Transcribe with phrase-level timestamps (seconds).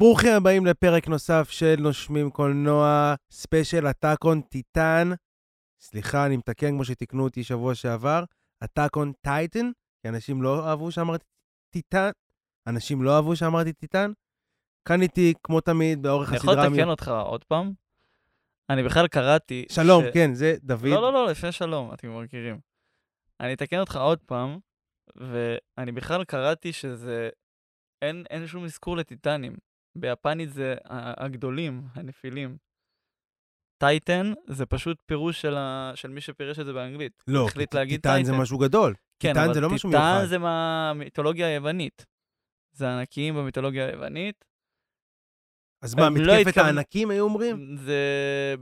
[0.00, 5.08] ברוכים הבאים לפרק נוסף של נושמים קולנוע, special Attack on Titan.
[5.80, 8.24] סליחה, אני מתקן כמו שתיקנו אותי שבוע שעבר,
[8.62, 9.70] Attack on Titan,
[10.02, 11.24] כי אנשים לא אהבו שאמרתי
[11.70, 12.10] טיטן.
[12.66, 14.12] אנשים לא אהבו שאמרתי טיטן.
[14.88, 16.54] כאן איתי, כמו תמיד, באורך אני הסדרה...
[16.54, 17.72] יכול לתקן אותך עוד פעם?
[18.70, 19.64] אני בכלל קראתי...
[19.70, 20.84] שלום, ש- כן, זה דוד.
[20.84, 22.60] לא, לא, לא, לפני שלום, אתם מכירים.
[23.40, 24.58] אני אתקן אותך עוד פעם,
[25.16, 27.28] ואני בכלל קראתי שזה...
[28.02, 29.56] אין, אין שום אזכור לטיטנים.
[30.00, 32.56] ביפנית זה הגדולים, הנפילים.
[33.78, 35.92] טייטן זה פשוט פירוש של, ה...
[35.94, 37.22] של מי שפירש את זה באנגלית.
[37.28, 38.32] לא, החליט כי להגיד טיטן זה.
[38.32, 38.94] משהו גדול.
[39.22, 40.26] כן, טיטן זה לא משהו טיטן מיוחד.
[40.28, 42.06] זה מהמיתולוגיה היוונית.
[42.72, 44.44] זה ענקים במיתולוגיה היוונית.
[45.82, 47.76] אז מה, לא מתקפת התכוון- הענקים היו אומרים?
[47.76, 48.00] זה...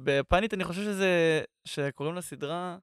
[0.02, 1.42] ביפנית אני חושב שזה...
[1.64, 2.78] שקוראים לסדרה...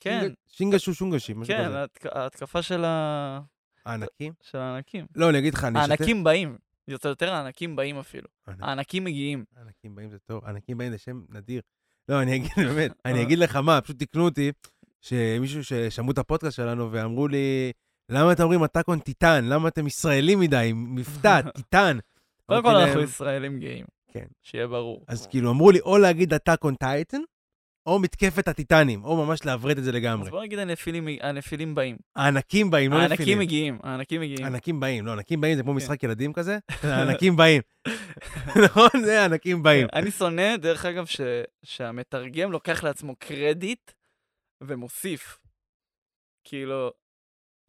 [0.00, 1.78] כן, שינג- שינגשו שונגשי, משהו כן, כזה.
[1.86, 3.40] ההתק- ההתקפה של ה...
[3.86, 4.32] הענקים?
[4.42, 5.06] של הענקים.
[5.14, 5.90] לא, אני אגיד לך, אני אשתף...
[5.90, 6.58] הענקים באים.
[6.88, 8.28] יותר יותר הענקים באים אפילו.
[8.48, 9.44] ענק- הענקים מגיעים.
[9.60, 11.60] ענקים באים זה טוב, ענקים באים זה שם נדיר.
[12.08, 13.10] לא, אני אגיד, באמת, אה.
[13.10, 14.52] אני אגיד לך מה, פשוט תיקנו אותי,
[15.00, 17.72] שמישהו ששמעו את הפודקאסט שלנו ואמרו לי,
[18.08, 19.44] למה אתם אומרים הטאקון טיטן?
[19.44, 21.98] למה אתם ישראלים מדי, מבטא, טיטן?
[22.46, 23.86] קודם כל אנחנו ישראלים גאים.
[24.12, 24.26] כן.
[24.42, 25.04] שיהיה ברור.
[25.08, 27.20] אז כאילו אמרו לי, או להגיד הטאקון טייטן,
[27.88, 30.26] או מתקפת הטיטנים, או ממש לעברת את זה לגמרי.
[30.26, 31.96] אז בוא נגיד הנפילים, הנפילים באים.
[32.16, 33.38] הענקים באים, לא הענקים נפילים.
[33.38, 34.44] מגיעים, הענקים מגיעים.
[34.46, 35.76] ענקים באים, לא, ענקים באים זה כמו כן.
[35.76, 37.62] משחק ילדים כזה, הענקים באים.
[38.64, 38.88] נכון?
[39.04, 39.86] זה הענקים באים.
[39.92, 41.20] אני שונא, דרך אגב, ש...
[41.64, 43.90] שהמתרגם לוקח לעצמו קרדיט
[44.62, 45.38] ומוסיף.
[46.44, 46.90] כאילו,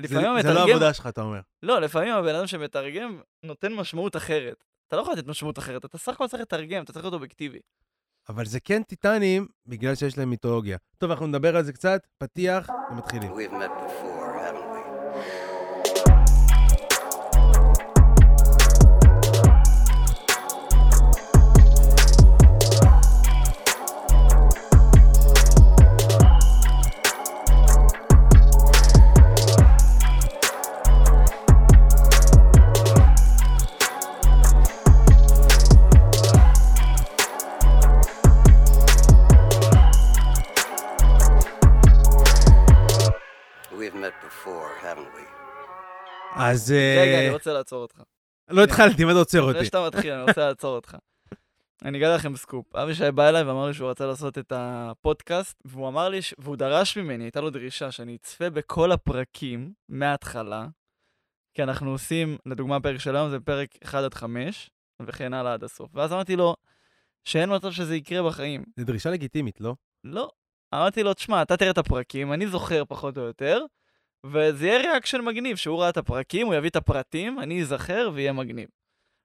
[0.02, 0.68] זה לפעמים זה לא המתרגם...
[0.68, 1.40] העבודה שלך, אתה אומר.
[1.64, 4.64] לא, לפעמים הבן אדם שמתרגם נותן משמעות אחרת.
[4.88, 7.60] אתה לא יכול לתת משמעות אחרת, אתה סך הכל צריך לתרגם, אתה צריך להיות אובייקטיבי.
[8.30, 10.78] אבל זה כן טיטנים, בגלל שיש להם מיתולוגיה.
[10.98, 13.32] טוב, אנחנו נדבר על זה קצת, פתיח, ומתחילים.
[13.32, 14.19] We've met before,
[46.36, 46.72] אז...
[46.72, 48.02] אה, רגע, אני רוצה לעצור אותך.
[48.50, 49.54] לא התחלתי, מה אתה עוצר אותי?
[49.54, 50.98] לפני שאתה מתחיל, אני רוצה לעצור אותך.
[51.86, 52.76] אני אגלה לכם סקופ.
[52.76, 56.98] אבישי בא אליי ואמר לי שהוא רצה לעשות את הפודקאסט, והוא אמר לי, והוא דרש
[56.98, 60.68] ממני, הייתה לו דרישה שאני אצפה בכל הפרקים מההתחלה,
[61.54, 64.70] כי אנחנו עושים, לדוגמה, פרק של היום זה פרק 1 עד 5,
[65.02, 65.90] וכן הלאה עד הסוף.
[65.94, 66.56] ואז אמרתי לו,
[67.24, 68.64] שאין מצב שזה יקרה בחיים.
[68.78, 69.76] זו דרישה לגיטימית, לא?
[70.04, 70.30] לא.
[70.74, 73.62] אמרתי לו, תשמע, אתה תראה את הפרקים, אני זוכר פחות או יותר,
[74.26, 78.34] וזה יהיה reaction מגניב, שהוא ראה את הפרקים, הוא יביא את הפרטים, אני אזכר ויהיה
[78.34, 78.70] מגניב.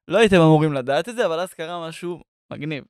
[0.08, 2.20] לא הייתם אמורים לדעת את זה, אבל אז קרה משהו
[2.52, 2.84] מגניב.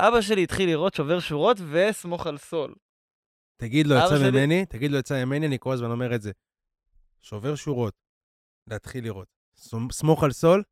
[0.00, 2.74] אבא שלי התחיל לראות שובר שורות וסמוך על סול.
[3.56, 6.22] תגיד לו, אבא יצא שלי- ממני, תגיד לו, יצא ממני, אני כל הזמן אומר את
[6.22, 6.32] זה.
[7.22, 7.94] שובר שורות,
[8.66, 9.26] להתחיל לראות.
[9.56, 10.62] סמ- סמוך על סול,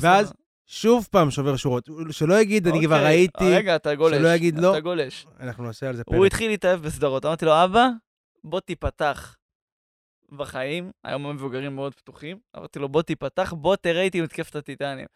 [0.00, 0.32] ואז.
[0.66, 1.88] שוב פעם שובר שורות.
[2.10, 4.16] שלא יגיד, אני כבר אוקיי, ראיתי, רגע, אתה גולש.
[4.18, 4.70] שלא יגיד לא.
[4.72, 5.26] אתה גולש.
[5.40, 6.14] אנחנו נעשה על זה פרק.
[6.16, 7.24] הוא התחיל להתאהב בסדרות.
[7.26, 7.88] אמרתי לו, אבא,
[8.44, 9.36] בוא תיפתח
[10.32, 10.90] בחיים.
[11.04, 12.38] היום המבוגרים מאוד פתוחים.
[12.56, 15.06] אמרתי לו, בוא תיפתח, בוא תראה איתי מתקפת הטיטנים.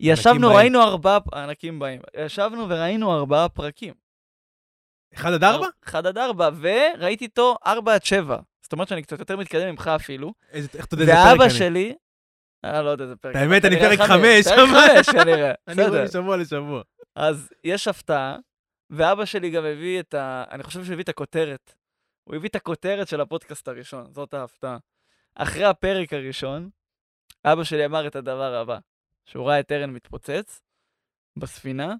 [0.00, 0.56] ישבנו, באים.
[0.58, 2.00] ראינו ארבעה, הענקים באים.
[2.16, 3.94] ישבנו וראינו ארבעה פרקים.
[5.14, 5.66] אחד עד ארבע?
[5.84, 8.38] אחד עד ארבע, וראיתי איתו ארבע עד שבע.
[8.62, 10.32] זאת אומרת שאני קצת יותר מתקדם ממך אפילו.
[10.52, 11.50] איזה- איך אתה יודע איזה פרק ואבא אני?
[11.52, 11.94] שלי...
[12.64, 13.36] אה, לא יודע איזה פרק.
[13.36, 15.52] האמת, אני פרק חמש, פרק חמש כנראה.
[15.68, 16.04] אני רואה.
[16.04, 16.82] משבוע לשבוע.
[17.16, 18.36] אז יש הפתעה,
[18.90, 20.44] ואבא שלי גם הביא את ה...
[20.50, 21.74] אני חושב שהוא הביא את הכותרת.
[22.30, 24.78] הוא הביא את הכותרת של הפודקאסט הראשון, זאת ההפתעה.
[25.34, 26.70] אחרי הפרק הראשון,
[27.44, 28.78] אבא שלי אמר את הדבר הבא,
[29.24, 30.60] שהוא ראה את ארן מתפוצץ
[31.38, 31.94] בספינה,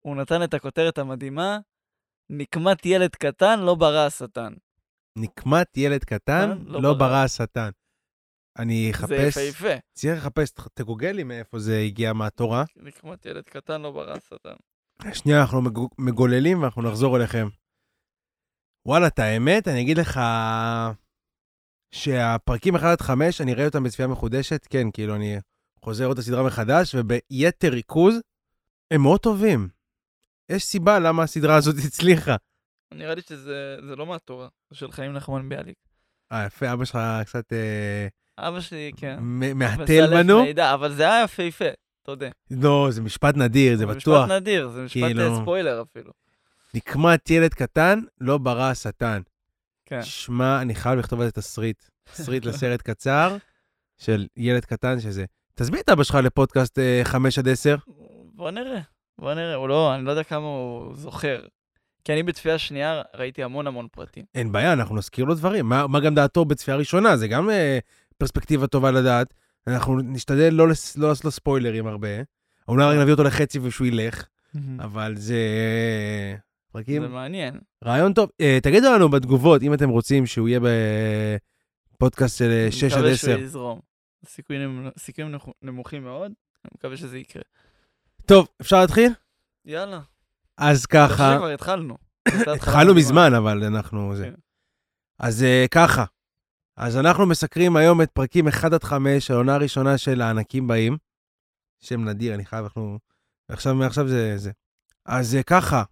[0.00, 1.58] הוא נתן את הכותרת המדהימה,
[2.30, 4.52] נקמת ילד קטן, לא ברא השטן.
[5.16, 7.24] נקמת ילד קטן, אה, לא לא ברא.
[7.24, 7.70] השטן.
[8.58, 9.74] אני זה אחפש, יפהפה.
[9.92, 12.64] צריך לחפש, תגוגל לי מאיפה זה הגיע מהתורה.
[12.76, 14.54] נקמת ילד קטן, לא ברא השטן.
[15.14, 17.48] שנייה, אנחנו מגו- מגוללים ואנחנו נחזור אליכם.
[18.86, 20.20] וואלה, את האמת, אני אגיד לך
[21.94, 25.38] שהפרקים 1 עד 5, אני אראה אותם בצפייה מחודשת, כן, כאילו, אני
[25.84, 28.14] חוזר את הסדרה מחדש, וביתר ריכוז,
[28.90, 29.68] הם מאוד טובים.
[30.48, 32.36] יש סיבה למה הסדרה הזאת הצליחה.
[32.94, 35.76] נראה לי שזה זה לא מהתורה, זה של חיים נחמן ביאליק.
[36.32, 38.08] אה, יפה, אבא שלך קצת אה,
[38.48, 39.16] אבא שלי, כן.
[39.54, 40.44] מהתל בנו.
[40.74, 41.64] אבל זה היה יפהפה,
[42.02, 42.28] תודה.
[42.50, 44.24] לא, זה משפט נדיר, זה בטוח.
[44.24, 46.12] משפט נדיר, זה משפט כאילו- אה, ספוילר אפילו.
[46.74, 49.22] נקמת ילד קטן, לא ברא השטן.
[49.86, 50.02] כן.
[50.02, 51.84] שמע, אני חייב לכתוב על זה תסריט.
[52.14, 53.36] תסריט לסרט קצר
[53.98, 55.24] של ילד קטן שזה.
[55.54, 57.76] תזמין את אבא שלך לפודקאסט אה, 5 עד 10.
[58.34, 58.80] בוא נראה,
[59.18, 59.54] בוא נראה.
[59.54, 61.40] הוא לא, אני לא יודע כמה הוא זוכר.
[62.04, 64.24] כי אני בצפייה שנייה ראיתי המון המון פרטים.
[64.34, 65.68] אין בעיה, אנחנו נזכיר לו דברים.
[65.68, 67.16] מה, מה גם דעתו בצפייה ראשונה?
[67.16, 67.78] זה גם אה,
[68.18, 69.34] פרספקטיבה טובה לדעת.
[69.66, 72.08] אנחנו נשתדל לא, לס, לא לעשות לו ספוילרים הרבה.
[72.68, 74.24] רק נביא אותו לחצי ושהוא ילך,
[74.78, 75.36] אבל זה...
[76.68, 77.02] אה, פרקים...
[77.02, 77.58] זה מעניין.
[77.84, 78.30] רעיון טוב.
[78.40, 80.60] אה, תגידו לנו בתגובות, אם אתם רוצים שהוא יהיה
[81.94, 83.26] בפודקאסט של אה, 6 עד אני 10.
[83.26, 83.80] מקווה שהוא יזרום.
[84.26, 86.32] סיכויים סיכויים נמוכ- נמוכים מאוד,
[86.64, 87.42] אני מקווה שזה יקרה.
[88.26, 89.12] טוב, אפשר להתחיל?
[89.64, 90.00] יאללה.
[90.58, 91.96] אז אני ככה, שכבר התחלנו.
[92.56, 94.16] התחלנו מזמן, אבל אנחנו...
[94.16, 94.24] זה.
[94.24, 94.34] כן.
[95.18, 96.04] אז אה, ככה,
[96.76, 100.96] אז אנחנו מסקרים היום את פרקים 1 עד 5, העונה הראשונה של הענקים באים.
[101.80, 102.98] שם נדיר, אני חייב, אנחנו...
[103.48, 104.50] עכשיו, מעכשיו זה זה.
[105.04, 105.82] אז אה, ככה,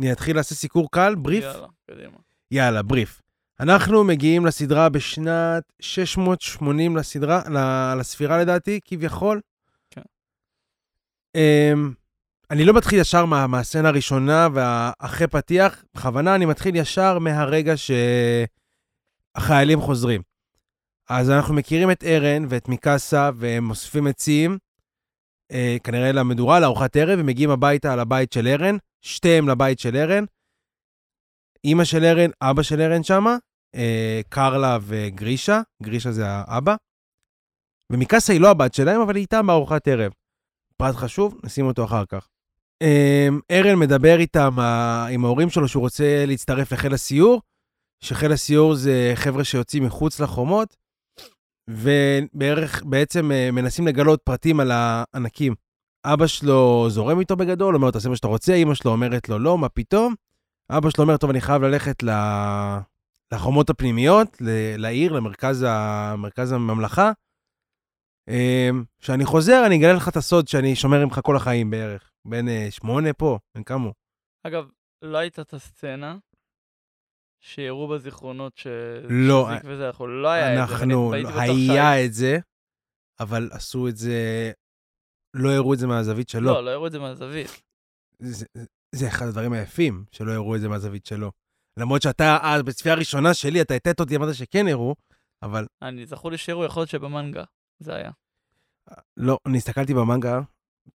[0.00, 1.44] אני אתחיל לעשות סיקור קל, בריף?
[1.44, 2.16] יאללה, קדימה.
[2.50, 3.22] יאללה, בריף.
[3.60, 7.42] אנחנו מגיעים לסדרה בשנת 680 לסדרה,
[7.98, 9.40] לספירה לדעתי, כביכול.
[9.90, 10.02] כן.
[11.36, 11.94] Um,
[12.50, 17.74] אני לא מתחיל ישר מה, מהסצנה הראשונה ואחרי פתיח, בכוונה אני מתחיל ישר מהרגע
[19.36, 20.22] שהחיילים חוזרים.
[21.08, 24.58] אז אנחנו מכירים את ארן ואת מיקאסה, והם אוספים עצים,
[25.52, 30.24] אה, כנראה למדורה, לארוחת ערב, ומגיעים הביתה על הבית של ארן, שתיהם לבית של ארן.
[31.64, 33.36] אימא של ארן, אבא של ארן שמה,
[33.74, 36.74] אה, קרלה וגרישה, גרישה זה האבא.
[37.92, 40.12] ומיקאסה היא לא הבת שלהם, אבל היא איתם בארוחת ערב.
[40.76, 42.28] פרט חשוב, נשים אותו אחר כך.
[42.82, 47.42] אה, ארן מדבר איתם, ה- עם ההורים שלו, שהוא רוצה להצטרף לחיל הסיור,
[48.04, 50.76] שחיל הסיור זה חבר'ה שיוצאים מחוץ לחומות,
[51.70, 55.54] ובערך, בעצם אה, מנסים לגלות פרטים על הענקים.
[56.04, 59.38] אבא שלו זורם איתו בגדול, אומר לו, תעשה מה שאתה רוצה, אמא שלו אומרת לו,
[59.38, 60.14] לא, מה פתאום?
[60.70, 62.10] אבא שלו אומר, טוב, אני חייב ללכת ל...
[63.32, 64.76] לחומות הפנימיות, ל...
[64.76, 66.14] לעיר, למרכז ה...
[66.52, 67.12] הממלכה.
[68.28, 72.10] אמ, כשאני חוזר, אני אגלה לך את הסוד שאני שומר ממך כל החיים בערך.
[72.24, 73.92] בן אה, שמונה פה, בן כמה הוא?
[74.46, 74.68] אגב,
[75.02, 76.16] לא הייתה את הסצנה
[77.40, 78.66] שיראו בזיכרונות ש...
[79.10, 80.74] לא, וזה, אנחנו לא היה את זה.
[80.74, 81.12] אנחנו,
[81.48, 82.38] היה את זה,
[83.20, 84.52] אבל עשו את זה,
[85.34, 86.46] לא הראו את זה מהזווית שלו.
[86.46, 87.62] לא, לא הראו את זה מהזווית.
[88.18, 88.46] זה,
[88.94, 91.32] זה אחד הדברים היפים, שלא הראו את זה מהזווית שלו.
[91.76, 94.94] למרות שאתה, אז בצפייה הראשונה שלי, אתה הטעת אותי, אמרת שכן הראו,
[95.42, 97.44] אבל אני זכור לי שהראו, יכול להיות שבמנגה
[97.78, 98.10] זה היה.
[99.16, 100.40] לא, אני הסתכלתי במנגה,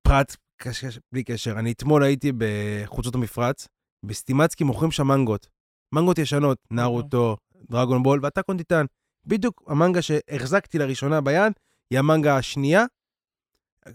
[0.01, 1.59] פרט, קש, קש, בלי קשר.
[1.59, 3.67] אני אתמול הייתי בחוצות המפרץ,
[4.05, 5.47] בסטימצקי מוכרים שם מנגות.
[5.91, 7.37] מנגות ישנות, נרוטו,
[7.71, 8.85] דרגון בול והטאקון טיטן.
[9.25, 11.53] בדיוק המנגה שהחזקתי לראשונה ביד,
[11.91, 12.85] היא המנגה השנייה.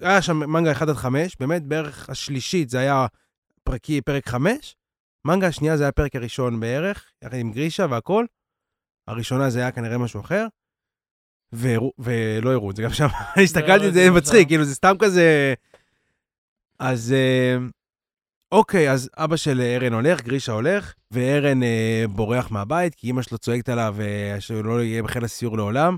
[0.01, 3.07] היה שם מנגה 1 עד 5, באמת בערך השלישית זה היה
[3.65, 4.77] פרקי, פרק 5.
[5.25, 8.25] מנגה השנייה זה היה הפרק הראשון בערך, יחד עם גרישה והכל.
[9.09, 10.47] הראשונה זה היה כנראה משהו אחר.
[11.55, 13.07] והראו- ולא הראו את זה גם שם.
[13.45, 14.49] הסתכלתי, את זה זה מצחיק, שם.
[14.49, 15.55] כאילו זה סתם כזה...
[16.79, 17.57] אז אה,
[18.53, 23.39] אוקיי, אז אבא של ארן הולך, גרישה הולך, וארן אה, בורח מהבית, כי אמא שלו
[23.39, 25.97] צועקת עליו אה, שהוא לא יהיה בחיל הסיור לעולם.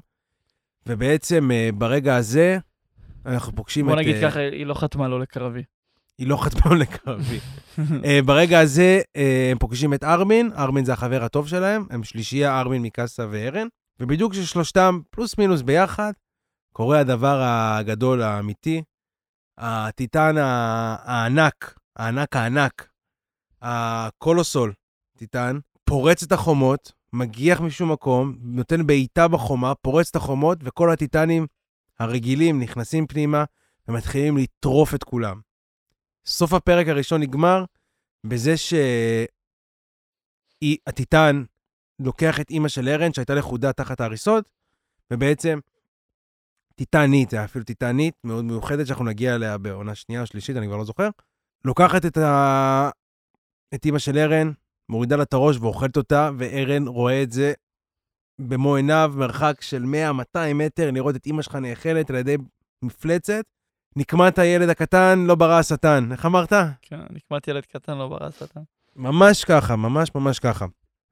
[0.87, 2.59] ובעצם אה, ברגע הזה,
[3.27, 3.99] אנחנו פוגשים בוא את...
[3.99, 5.63] נגיד אה, ככה, היא לא חתמה לו לקרבי.
[6.19, 7.39] היא לא חתמה לקרבי.
[8.05, 12.61] אה, ברגע הזה אה, הם פוגשים את ארמין, ארמין זה החבר הטוב שלהם, הם שלישייה,
[12.61, 13.67] ארמין, מיקאסה וארן,
[14.01, 16.13] ובדיוק כששלושתם פלוס מינוס ביחד,
[16.73, 18.83] קורה הדבר הגדול האמיתי,
[19.59, 22.89] הטיטן הענק, הענק הענק,
[23.63, 24.73] הקולוסול,
[25.19, 31.47] טיטן, פורץ את החומות, מגיח משום מקום, נותן בעיטה בחומה, פורץ את החומות, וכל הטיטנים
[32.03, 33.45] הרגילים נכנסים פנימה
[33.89, 35.41] ומתחילים לטרוף את כולם.
[36.27, 37.65] סוף הפרק הראשון נגמר
[38.27, 38.55] בזה
[40.63, 41.45] שהטיטן
[41.99, 44.49] לוקח את אימא של ארן, שהייתה לכודה תחת ההריסות,
[45.11, 45.59] ובעצם
[46.75, 50.67] טיטנית, זה היה אפילו טיטנית מאוד מיוחדת, שאנחנו נגיע אליה בעונה שנייה או שלישית, אני
[50.67, 51.09] כבר לא זוכר.
[51.65, 52.91] לוקחת את, ה...
[53.75, 54.53] את אימא של ארן,
[54.89, 57.53] מורידה לה את הראש ואוכלת אותה, וארן רואה את זה
[58.49, 59.85] במו עיניו, מרחק של
[60.37, 62.37] 100-200 מטר, לראות את אימא שלך נאכלת על ידי
[62.83, 63.45] מפלצת.
[63.97, 66.09] נקמת הילד הקטן, לא ברא השטן.
[66.13, 66.53] איך אמרת?
[66.83, 68.61] כן, נקמת ילד קטן לא ברא שטן.
[68.97, 70.67] ממש ככה, ממש ממש ככה.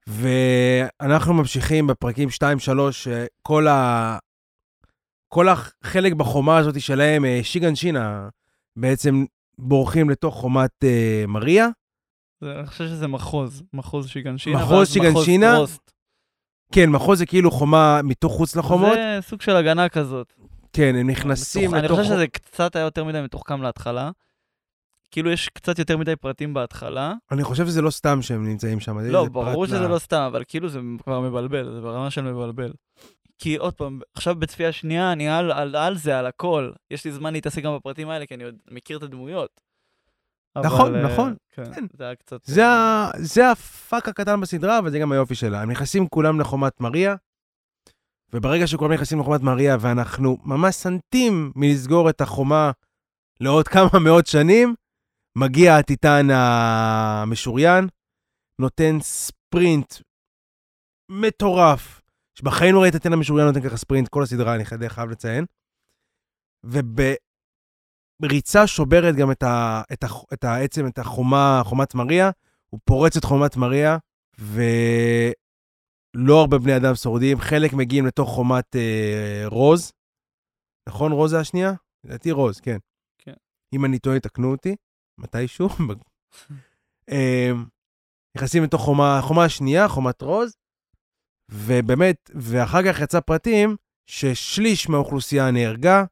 [0.07, 2.41] ואנחנו ממשיכים בפרקים 2-3,
[3.41, 4.17] כל ה...
[5.33, 8.29] כל החלק בחומה הזאת שלהם, אה, שיגן שינה,
[8.75, 9.25] בעצם
[9.57, 11.67] בורחים לתוך חומת אה, מריה.
[12.41, 14.57] זה- אני חושב שזה מחוז, מחוז שיגנשינה.
[14.57, 15.57] מחוז ואז שיגנשינה?
[16.71, 18.93] כן, מחוז זה כאילו חומה מתוך חוץ לחומות.
[18.93, 20.33] זה סוג של הגנה כזאת.
[20.73, 21.99] כן, הם נכנסים מתוח- אני לתוך...
[21.99, 24.11] חושב שזה קצת היה יותר מדי מתוחכם להתחלה.
[25.11, 27.13] כאילו יש קצת יותר מדי פרטים בהתחלה.
[27.31, 28.99] אני חושב שזה לא סתם שהם נמצאים שם.
[28.99, 32.71] לא, ברור שזה לא סתם, אבל כאילו זה כבר מבלבל, זה ברמה של מבלבל.
[33.39, 36.71] כי עוד פעם, עכשיו בצפייה שנייה, אני על, על, על זה, על הכל.
[36.91, 39.61] יש לי זמן להתעסק גם בפרטים האלה, כי אני עוד מכיר את הדמויות.
[40.57, 41.85] נכון, אה, נכון, כן, כן.
[41.97, 42.39] זה היה קצת...
[42.45, 45.61] זה, ה- זה הפאק הקטן בסדרה, אבל זה גם היופי שלה.
[45.61, 47.15] הם נכנסים כולם לחומת מריה,
[48.33, 52.71] וברגע שכולם נכנסים לחומת מריה, ואנחנו ממש סנטים מלסגור את החומה
[53.39, 54.75] לעוד כמה מאות שנים,
[55.37, 57.87] מגיע הטיטן המשוריין,
[58.59, 59.93] נותן ספרינט
[61.11, 62.01] מטורף,
[62.35, 65.45] שבחיים לא ראית את הטיטן המשוריין נותן ככה ספרינט, כל הסדרה, אני חייב- לציין.
[68.21, 72.31] ובריצה שוברת גם את, ה, את, ה, את העצם, את החומה, חומת מריה,
[72.69, 73.97] הוא פורץ את חומת מריה,
[74.39, 79.91] ולא הרבה בני אדם שורדים, חלק מגיעים לתוך חומת אה, רוז.
[80.89, 81.73] נכון, רוז זה השנייה?
[82.03, 82.77] לדעתי רוז, כן.
[83.17, 83.33] כן.
[83.73, 84.75] אם אני טועה, תקנו אותי,
[85.17, 85.69] מתישהו.
[87.11, 87.51] אה,
[88.37, 90.55] נכנסים לתוך חומה, חומה השנייה, חומת רוז,
[91.51, 93.75] ובאמת, ואחר כך יצא פרטים
[94.05, 96.03] ששליש מהאוכלוסייה נהרגה,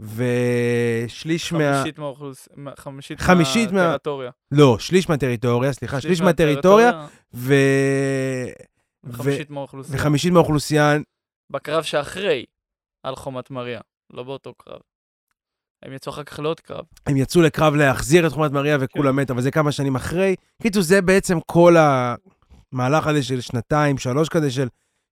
[0.00, 1.58] ושליש מה...
[1.74, 2.48] חמישית מהאוכלוס...
[2.56, 4.30] מה- חמישית, חמישית מה- מהטריטוריה.
[4.50, 7.54] לא, שליש מהטריטוריה, סליחה, שליש מהטריטוריה, ו...
[9.04, 9.12] ו...
[9.12, 9.98] וחמישית מהאוכלוסייה.
[9.98, 10.96] וחמישית מהאוכלוסייה,
[11.50, 12.44] בקרב שאחרי,
[13.02, 13.80] על חומת מריה,
[14.12, 14.80] לא באותו קרב.
[15.82, 16.84] הם יצאו אחר כך לעוד קרב.
[17.06, 20.34] הם יצאו לקרב להחזיר את חומת מריה וכולם מתו, אבל זה כמה שנים אחרי.
[20.62, 21.76] קיצור, זה בעצם כל
[22.72, 24.68] המהלך הזה של שנתיים, שלוש כזה, של,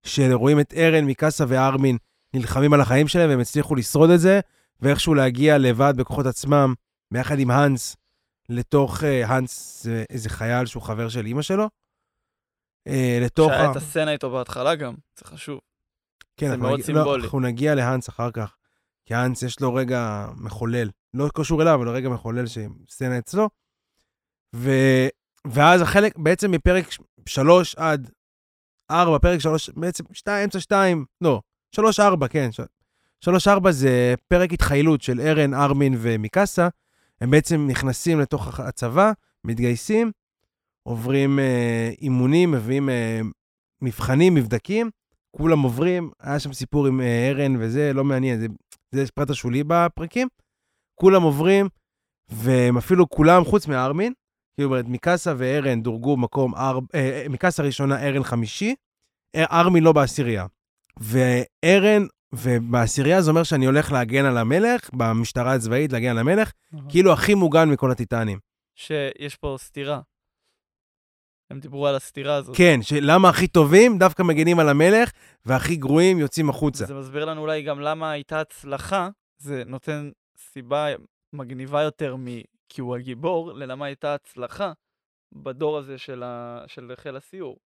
[0.06, 1.96] של רואים את ארן, מיקאסה וארמין
[2.34, 4.40] נלחמים על החיים שלהם, והם הצליחו לשרוד את זה,
[4.82, 6.74] ואיכשהו להגיע לבד בכוחות עצמם,
[7.12, 7.96] ביחד עם האנס,
[8.48, 11.68] לתוך, אה, האנס זה איזה חייל שהוא חבר של אימא שלו.
[12.88, 13.70] אה, לתוך שהיה.
[13.70, 15.60] את הסצנה איתו בהתחלה גם, זה חשוב.
[16.36, 17.24] כן, זה מאוד נגיע- לא, סימבולי.
[17.24, 18.56] אנחנו נגיע להאנס אחר כך.
[19.06, 20.90] כי האנס יש לו רגע מחולל.
[21.14, 23.48] לא קשור אליו, אבל רגע מחולל שסצנה אצלו.
[24.56, 24.70] ו...
[25.46, 26.84] ואז החלק, בעצם מפרק
[27.26, 28.10] 3 עד
[28.90, 31.40] 4, פרק 3, בעצם 2, אמצע 2, לא,
[31.76, 31.80] 3-4,
[32.30, 32.50] כן.
[33.24, 36.68] 3-4 זה פרק התחיילות של ארן, ארמין ומיקאסה.
[37.20, 39.12] הם בעצם נכנסים לתוך הצבא,
[39.44, 40.10] מתגייסים,
[40.82, 43.20] עוברים אה, אימונים, מביאים אה,
[43.82, 44.90] מבחנים, מבדקים.
[45.36, 48.46] כולם עוברים, היה שם סיפור עם אה, ארן וזה, לא מעניין, זה,
[48.90, 50.28] זה פרט השולי בפרקים.
[50.94, 51.68] כולם עוברים,
[52.28, 54.12] והם אפילו כולם, חוץ מארמין,
[54.54, 58.74] כאילו, מיקאסה וארן דורגו מקום ארבע, אה, מיקאסה ראשונה, ארן חמישי,
[59.34, 60.46] אה, ארמין לא בעשירייה.
[61.00, 66.52] וארן, ובעשירייה זה אומר שאני הולך להגן על המלך, במשטרה הצבאית להגן על המלך,
[66.88, 68.38] כאילו הכי מוגן מכל הטיטנים.
[68.74, 70.00] שיש פה סתירה.
[71.50, 72.56] הם דיברו על הסתירה הזאת.
[72.56, 75.12] כן, שלמה הכי טובים דווקא מגנים על המלך,
[75.46, 76.86] והכי גרועים יוצאים החוצה.
[76.86, 79.08] זה מסביר לנו אולי גם למה הייתה הצלחה,
[79.38, 80.86] זה נותן סיבה
[81.32, 82.26] מגניבה יותר מ...
[82.68, 84.72] כי הוא הגיבור, ללמה הייתה הצלחה
[85.32, 86.64] בדור הזה של, ה...
[86.66, 87.56] של חיל הסיור.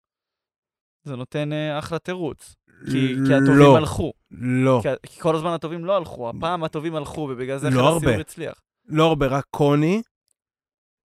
[1.04, 2.54] זה נותן אה, אחלה תירוץ.
[2.90, 4.12] כי, כי הטובים לא, הלכו.
[4.30, 8.06] לא, כי, כי כל הזמן הטובים לא הלכו, הפעם הטובים הלכו, ובגלל זה לא הרבה.
[8.06, 8.62] הסיור הצליח.
[8.84, 10.02] לא הרבה, רק קוני,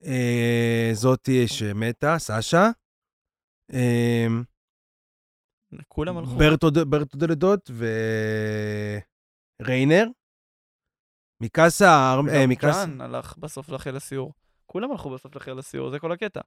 [0.06, 2.68] אה, זאתי שמתה, סשה,
[3.74, 4.27] אה,
[5.88, 6.32] כולם הלכו.
[6.89, 7.72] ברטו דלדות
[9.62, 10.06] וריינר,
[11.41, 14.34] מיקאסה, אר- אה, גם מיקאסה, ג'אן הלך בסוף לחיל הסיור.
[14.65, 16.41] כולם הלכו בסוף לחיל הסיור, זה כל הקטע.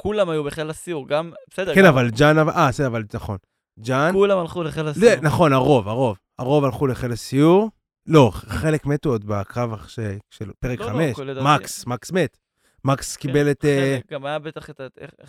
[0.00, 3.36] כולם היו בחיל הסיור, גם, בסדר, כן, גם אבל ג'אן, אה, בסדר, אבל נכון.
[3.80, 5.04] ג'אן, כולם הלכו לחיל הסיור.
[5.10, 6.16] זה, נכון, הרוב, הרוב.
[6.38, 7.70] הרוב הלכו לחיל הסיור.
[8.06, 9.98] לא, חלק מתו עוד בקרב ש-
[10.30, 11.16] של פרק לא, לא, 5.
[11.16, 11.46] כל לדעתי.
[11.62, 12.38] מקס, מקס מת.
[12.84, 13.64] מקס כן, קיבל את...
[13.64, 14.86] אה, חלק, גם היה בטח את ה...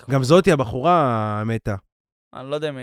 [0.09, 1.75] גם זאתי הבחורה מתה.
[2.33, 2.77] אני לא יודע אם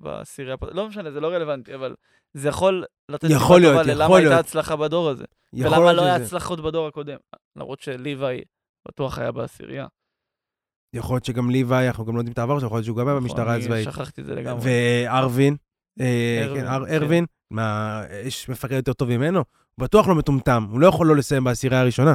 [0.00, 1.94] בסירייה, פה- לא משנה, זה לא רלוונטי, אבל
[2.34, 4.44] זה יכול לתת יכול להיות, יכול ללמה הייתה להיות.
[4.46, 5.24] הצלחה בדור הזה.
[5.52, 7.16] ולמה להיות לא היה הצלחות בדור הקודם.
[7.56, 8.40] למרות שליוואי
[8.88, 9.86] בטוח היה בעשירייה.
[10.92, 13.08] יכול להיות שגם ליוואי, אנחנו גם לא יודעים את העבר שלו, יכול להיות שהוא גם
[13.08, 13.84] היה במשטרה נכון, אני הצבאית.
[13.84, 14.62] שכחתי את זה לגמרי.
[14.64, 15.56] וארווין,
[16.00, 16.94] אה, ארווין, כן, כן.
[16.94, 19.38] ארווין, מה, יש מפקד יותר טוב ממנו?
[19.38, 19.44] הוא
[19.84, 22.14] בטוח לא מטומטם, הוא לא יכול לא לסיים בעשירייה הראשונה.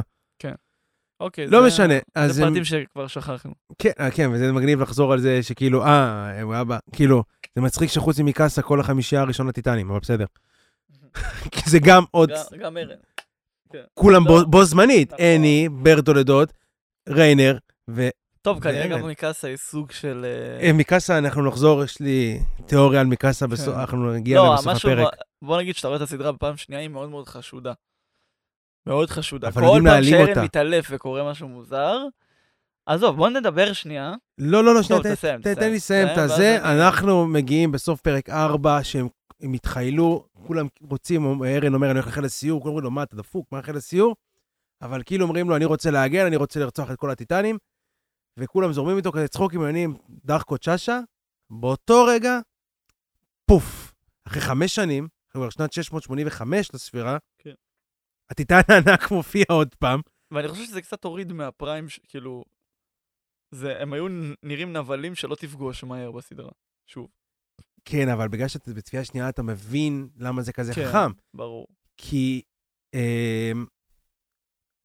[1.20, 1.94] אוקיי, לא זה- משנה,
[2.26, 3.52] זה הם- פרטים שכבר שכחנו.
[3.78, 6.72] כן, אה, כן, וזה מגניב לחזור על זה שכאילו, אה, הוא היה ב...
[6.92, 7.24] כאילו,
[7.54, 10.24] זה מצחיק שחוץ ממיקאסה כל החמישייה הראשון לטיטנים, אבל בסדר.
[11.52, 12.96] כי זה גם עוד, גם- ארן.
[13.94, 14.30] כולם לא.
[14.40, 15.24] בו- בו זמנית, נכון.
[15.38, 16.52] אני, ברטולדות,
[17.08, 17.58] ריינר,
[18.42, 18.86] טוב, כנראה.
[18.86, 20.26] גם מקאסה היא סוג של...
[20.60, 23.70] אה, ומיקאסה, אנחנו נחזור, יש לי תיאוריה על מיקאסה, כן.
[23.72, 25.08] אנחנו נגיע אליה לא, הפרק.
[25.42, 27.72] בוא נגיד שאתה רואה את הסדרה בפעם שנייה, היא מאוד מאוד חשודה.
[28.86, 29.48] מאוד חשודה.
[29.48, 30.42] אבל כל יודעים פעם להעלים שארן אותה.
[30.42, 31.98] מתעלף וקורה משהו מוזר,
[32.86, 34.14] עזוב, בוא נדבר שנייה.
[34.38, 35.02] לא, לא, לא, שנייה,
[35.42, 36.58] תן- לי לסיים את ואז הזה.
[36.72, 39.08] אנחנו מגיעים בסוף פרק 4, שהם
[39.40, 43.16] הם התחיילו, כולם רוצים, ארן אומר, אני הולך לחיל הסיור, כולם אומרים לו, מה, אתה
[43.16, 44.16] דפוק, מה לחיל הסיור?
[44.82, 47.58] אבל כאילו אומרים לו, אני רוצה להגן, אני רוצה לרצוח את כל הטיטנים,
[48.36, 50.98] וכולם זורמים איתו כזה צחוקים עניינים, דחקות שאשא.
[51.50, 52.38] באותו רגע,
[53.46, 53.94] פוף,
[54.28, 57.54] אחרי חמש שנים, כבר שנת 685 לספירה, כן.
[58.30, 60.00] הטיטן הענק מופיע עוד פעם.
[60.30, 62.44] ואני חושב שזה קצת הוריד מהפריים, ש- כאילו...
[63.54, 64.06] זה, הם היו
[64.42, 66.50] נראים נבלים שלא תפגוש מהר בסדרה.
[66.86, 67.08] שוב.
[67.84, 70.88] כן, אבל בגלל שאתה בצפייה שנייה, אתה מבין למה זה כזה כן.
[70.88, 71.12] חכם.
[71.34, 71.66] ברור.
[71.96, 72.42] כי
[72.94, 73.52] אה,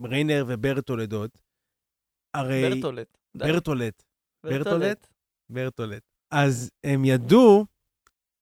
[0.01, 1.41] ריינר וברטולדות,
[2.33, 2.69] הרי...
[2.69, 3.17] ברטולט.
[3.37, 4.03] ברטולט.
[4.43, 5.07] ברטולט?
[5.49, 6.03] ברטולט.
[6.31, 7.65] אז הם ידעו,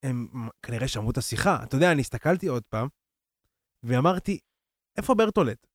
[0.03, 0.27] הם
[0.61, 1.63] כנראה שמעו את השיחה.
[1.63, 2.87] אתה יודע, אני הסתכלתי עוד פעם,
[3.83, 4.39] ואמרתי,
[4.97, 5.67] איפה ברטולט?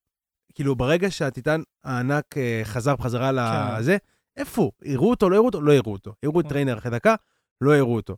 [0.53, 3.79] כאילו, ברגע שהטיטן הענק אה, חזר בחזרה כן.
[3.79, 3.97] לזה,
[4.37, 4.71] איפה הוא?
[4.83, 5.61] יראו אותו, לא יראו אותו?
[5.61, 6.13] לא יראו אותו.
[6.23, 6.57] יראו את נכון.
[6.57, 7.15] ריינר אחרי דקה,
[7.61, 8.17] לא יראו אותו.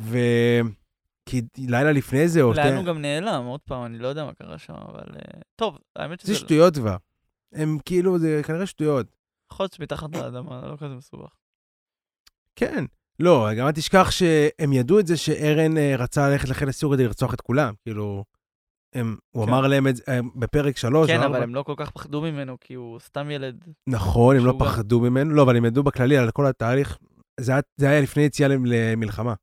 [0.00, 0.18] ו...
[1.28, 2.52] כי לילה לפני זה, או...
[2.52, 5.04] לאן הוא גם נעלם, עוד פעם, אני לא יודע מה קרה שם, אבל...
[5.14, 6.32] אה, טוב, האמת שזה...
[6.32, 6.96] זה שטויות כבר.
[7.52, 9.06] הם כאילו, זה כנראה שטויות.
[9.52, 11.36] יכול להיות שמתחת לאדמה, לא כזה מסובך.
[12.56, 12.84] כן.
[13.20, 17.04] לא, גם אל תשכח שהם ידעו את זה שארן אה, רצה ללכת לחיל הסיור כדי
[17.04, 17.74] לרצוח את כולם.
[17.82, 18.24] כאילו,
[18.94, 19.50] הם, הוא כן.
[19.52, 21.10] אמר להם את זה אה, בפרק שלוש.
[21.10, 21.42] כן, אבל.
[21.42, 23.64] הם לא כל כך פחדו ממנו, כי הוא סתם ילד.
[23.86, 24.70] נכון, הם לא משוגע.
[24.70, 25.34] פחדו ממנו.
[25.34, 26.98] לא, אבל הם ידעו בכללי על כל התהליך.
[27.40, 29.34] זה היה, זה היה לפני יציאה למ- למלחמה.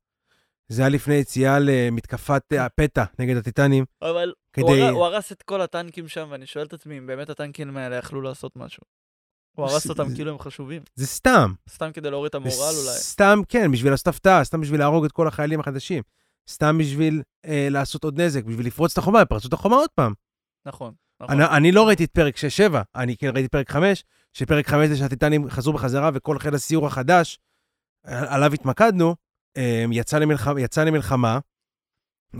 [0.68, 3.84] זה היה לפני יציאה למתקפת אה, הפתע נגד הטיטנים.
[4.02, 4.90] אבל כדי- הוא, הר...
[4.90, 8.22] הוא הרס את כל הטנקים שם, ואני שואל את עצמי אם באמת הטנקים האלה יכלו
[8.22, 8.82] לעשות משהו.
[9.56, 10.82] הוא הרס אותם זה- כאילו הם חשובים.
[10.94, 11.52] זה סתם.
[11.68, 12.52] סתם כדי להוריד את המורל
[12.84, 12.96] אולי.
[12.98, 16.02] סתם, כן, בשביל לעשות הפתעה, סתם בשביל להרוג את כל החיילים החדשים.
[16.50, 20.12] סתם בשביל אה, לעשות עוד נזק, בשביל לפרוץ את החומה, פרצו את החומה עוד פעם.
[20.66, 21.40] נכון, נכון.
[21.40, 22.40] אני, אני לא ראיתי את פרק 6-7,
[22.94, 27.38] אני כן ראיתי פרק 5, שפרק 5 זה שהטיטנים חזרו בחזרה וכל חיל הסיור החדש,
[28.04, 29.14] על- עליו התמקדנו,
[29.56, 31.38] אה, יצא למלחמה, יצא למלחמה,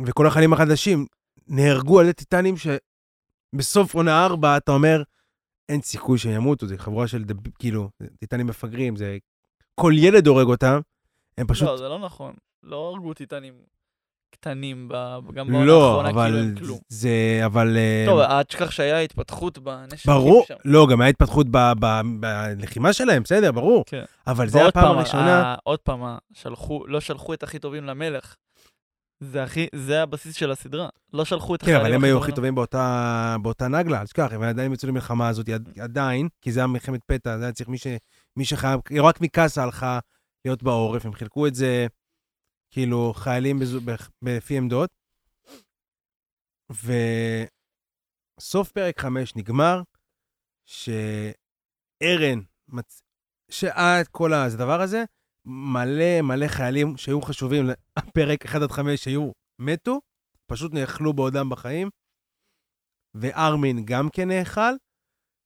[0.06, 1.06] וכל החיילים החדשים
[1.48, 5.02] נהרגו על ידי טיטנים שבסוף עונה 4 אתה אומר,
[5.68, 7.48] אין סיכוי שהם ימותו, זה חבורה של דב...
[7.58, 9.18] כאילו, טיטנים מפגרים, זה...
[9.74, 10.80] כל ילד הורג אותם,
[11.38, 11.68] הם פשוט...
[11.68, 12.34] לא, זה לא נכון.
[12.62, 13.54] לא הרגו טיטנים
[14.30, 15.18] קטנים, ב...
[15.34, 16.78] גם בעונה לא, האחרונה, אבל כאילו הם כלום.
[16.88, 17.76] זה, אבל...
[17.76, 20.54] אה, טוב, אל תשכח שהיה התפתחות בנשקים ברור, שם.
[20.64, 23.84] לא, גם היה התפתחות ב- ב- בלחימה שלהם, בסדר, ברור.
[23.86, 24.04] כן.
[24.26, 28.34] אבל זה הפעם פעם, הראשונה, עוד פעם, שלחו, לא שלחו את הכי טובים למלך.
[29.20, 30.88] זה הכי, זה הבסיס של הסדרה.
[31.12, 34.28] לא שלחו את כן, החיילים אבל הם היו הכי טובים באותה באותה נגלה, אל תשכח,
[34.32, 37.68] הם עדיין יצאו למלחמה הזאת, עד- עדיין, כי זה היה מלחמת פתע, זה היה צריך
[37.68, 37.86] מי ש-
[38.36, 39.98] מי שחייב, רק מקאסה הלכה
[40.44, 41.86] להיות בעורף, הם חילקו את זה,
[42.70, 43.94] כאילו, חיילים בזו- ב-
[44.28, 44.90] לפי עמדות.
[48.38, 49.82] וסוף פרק 5 נגמר,
[50.66, 53.02] שארן, מצ...
[53.50, 55.04] שעד כל הדבר הזה,
[55.46, 57.66] מלא מלא חיילים שהיו חשובים
[57.98, 60.00] לפרק 1 עד 5 שהיו מתו,
[60.46, 61.90] פשוט נאכלו בעודם בחיים,
[63.14, 64.74] וארמין גם כן נאכל,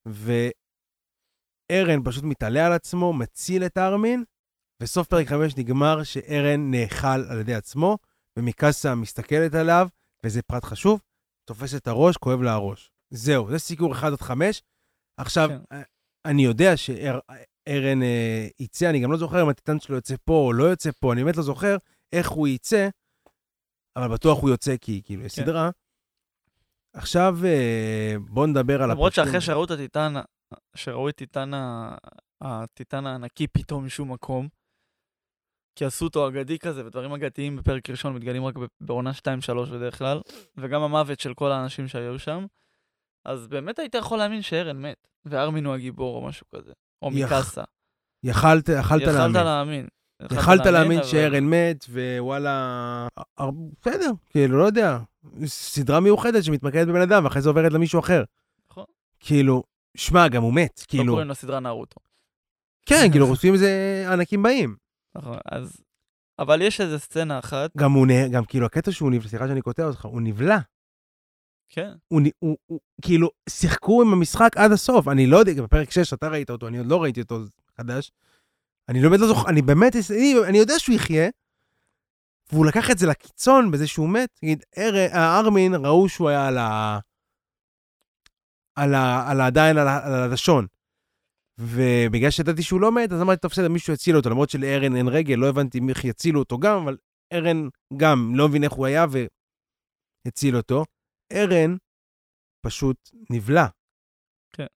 [0.07, 4.25] וארן פשוט מתעלה על עצמו, מציל את ארמין,
[4.83, 7.99] וסוף פרק 5 נגמר שארן נאכל על ידי עצמו,
[8.39, 9.89] ומיקאסה מסתכלת עליו,
[10.25, 11.01] וזה פרט חשוב,
[11.49, 12.93] תופס את הראש, כואב לה הראש.
[13.11, 14.63] זהו, זה סיכור 1 עד 5.
[15.17, 15.77] עכשיו, כן.
[15.77, 15.83] אה,
[16.25, 16.77] אני יודע
[17.71, 20.91] שארן אה, יצא, אני גם לא זוכר אם הטיטן שלו יוצא פה או לא יוצא
[21.01, 21.77] פה, אני באמת לא זוכר
[22.13, 22.89] איך הוא יצא,
[23.97, 25.43] אבל בטוח הוא יוצא כי כאילו יש כן.
[25.43, 25.71] סדרה.
[26.95, 29.33] עכשיו אה, בואו נדבר על למרות הפרקים.
[29.33, 30.15] שאחרי שראו את הטיטן,
[30.75, 31.51] שראו את טיטן,
[32.41, 34.49] הטיטן הענקי פתאום משום מקום,
[35.77, 40.21] כי עשו אותו אגדי כזה, ודברים אגדיים בפרק ראשון מתגלים רק בעונה 2-3 בדרך כלל,
[40.57, 42.47] וגם המוות של כל האנשים שהיו שם,
[43.25, 47.63] אז באמת היית יכול להאמין שארן מת, וארמין הוא הגיבור או משהו כזה, או מקאסה.
[48.25, 49.45] יכלת, יכלת יכלת להאמין.
[49.45, 49.87] להאמין.
[50.33, 53.09] יכלת להאמין שארן מת, ווואלה...
[53.39, 54.99] הר- בסדר, כאילו, לא יודע.
[55.47, 58.25] סדרה מיוחדת שמתמקדת בבן אדם, ואחרי זה עוברת למישהו אחר.
[58.71, 58.85] נכון.
[59.21, 59.63] כאילו,
[59.97, 61.13] שמע, גם הוא מת, לא כאילו.
[61.13, 62.01] קוראים לסדרה נארוטו.
[62.87, 64.77] כן, כאילו, חושבים איזה ענקים באים.
[65.17, 65.77] נכון, אז...
[66.39, 69.63] אבל יש איזה סצנה אחת, גם הוא, נה- גם כאילו, הקטע שהוא נבלע, סליחה שאני
[69.63, 70.59] קוטע אותך, הוא נבלע.
[71.73, 75.09] כן, הוא, נ- הוא, הוא, כאילו, שיחקו עם המשחק עד הסוף.
[75.09, 77.39] אני לא יודע, בפרק 6 אתה ראית אותו, אני עוד לא ראיתי אותו
[77.79, 78.13] חדש.
[78.89, 81.29] אני באמת לא זוכר, אני באמת, אני, אני יודע שהוא יחיה,
[82.53, 84.39] והוא לקח את זה לקיצון בזה שהוא מת.
[84.43, 86.99] נגיד, אר- הארמין, ראו שהוא היה על ה...
[88.75, 89.31] על ה...
[89.31, 89.47] על ה...
[89.47, 89.89] עדיין על.
[89.89, 90.67] על הלשון.
[91.59, 95.09] ובגלל שידעתי שהוא לא מת, אז אמרתי, טוב, בסדר, מישהו יציל אותו, למרות שלארן אין
[95.09, 96.97] רגל, לא הבנתי איך יצילו אותו גם, אבל
[97.33, 99.07] ארן גם לא מבין איך הוא היה
[100.27, 100.85] והציל אותו.
[101.33, 101.77] ארן
[102.67, 103.67] פשוט נבלע.
[104.53, 104.67] כן.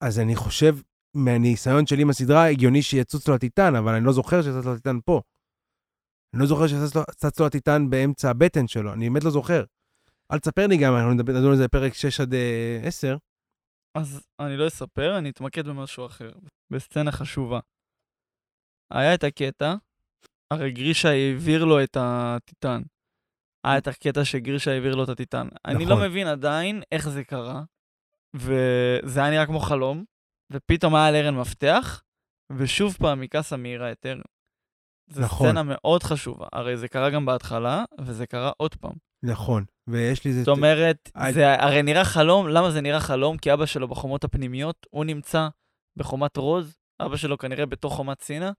[0.00, 0.74] אז אני חושב,
[1.14, 5.00] מהניסיון שלי עם הסדרה, הגיוני שיצוץ לו הטיטן, אבל אני לא זוכר שיצוץ לו הטיטן
[5.04, 5.20] פה.
[6.34, 9.64] אני לא זוכר שיצוץ לו הטיטן באמצע הבטן שלו, אני באמת לא זוכר.
[10.32, 13.16] אל תספר לי גם, אנחנו נדון על זה בפרק 6 עד אה, 10.
[13.94, 16.32] אז אני לא אספר, אני אתמקד במשהו אחר,
[16.70, 17.60] בסצנה חשובה.
[18.90, 19.74] היה את הקטע
[20.50, 22.82] הרי גרישה העביר לו את הטיטן.
[23.64, 25.48] היה את הקטע שגרישה העביר לו את הטיטן.
[25.64, 26.08] אני לא נכון.
[26.08, 27.62] מבין עדיין איך זה קרה,
[28.34, 30.04] וזה היה נראה כמו חלום,
[30.52, 32.02] ופתאום היה לארן מפתח,
[32.58, 34.20] ושוב פעם מיקאסה מאירה את ארן.
[35.10, 35.48] זו נכון.
[35.48, 36.46] סצנה מאוד חשובה.
[36.52, 38.92] הרי זה קרה גם בהתחלה, וזה קרה עוד פעם.
[39.24, 40.38] נכון, ויש לי זה...
[40.42, 43.38] זאת אומרת, I- זה הרי נראה חלום, למה זה נראה חלום?
[43.38, 45.48] כי אבא שלו בחומות הפנימיות, הוא נמצא
[45.96, 48.52] בחומת רוז, אבא שלו כנראה בתוך חומת סינה.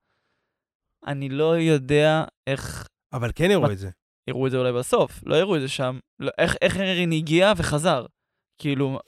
[1.07, 3.89] אני לא יודע איך, אבל כן יראו את זה.
[4.27, 5.99] יראו את זה אולי בסוף, לא יראו את זה שם.
[6.19, 8.05] לא, איך, איך ארין הגיע וחזר?
[8.57, 8.99] כאילו,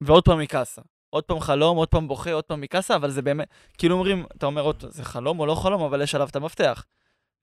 [0.00, 0.82] ועוד פעם מקאסה.
[1.10, 4.46] עוד פעם חלום, עוד פעם בוכה, עוד פעם מקאסה, אבל זה באמת, כאילו אומרים, אתה
[4.46, 6.84] אומר, עוד, זה חלום או לא חלום, אבל יש עליו את המפתח.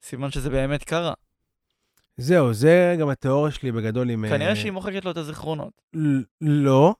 [0.03, 1.13] סימן שזה באמת קרה.
[2.17, 4.25] זהו, זה גם התיאוריה שלי בגדול עם...
[4.29, 5.81] כנראה אה, שהיא מוחקת לו את הזיכרונות.
[6.41, 6.95] לא.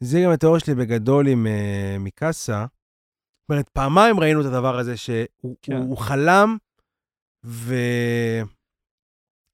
[0.00, 2.66] זה גם התיאוריה שלי בגדול עם uh, מיקאסה.
[3.40, 5.72] זאת אומרת, פעמיים ראינו את הדבר הזה שהוא כן.
[5.72, 6.56] הוא, הוא חלם,
[7.44, 7.74] ו...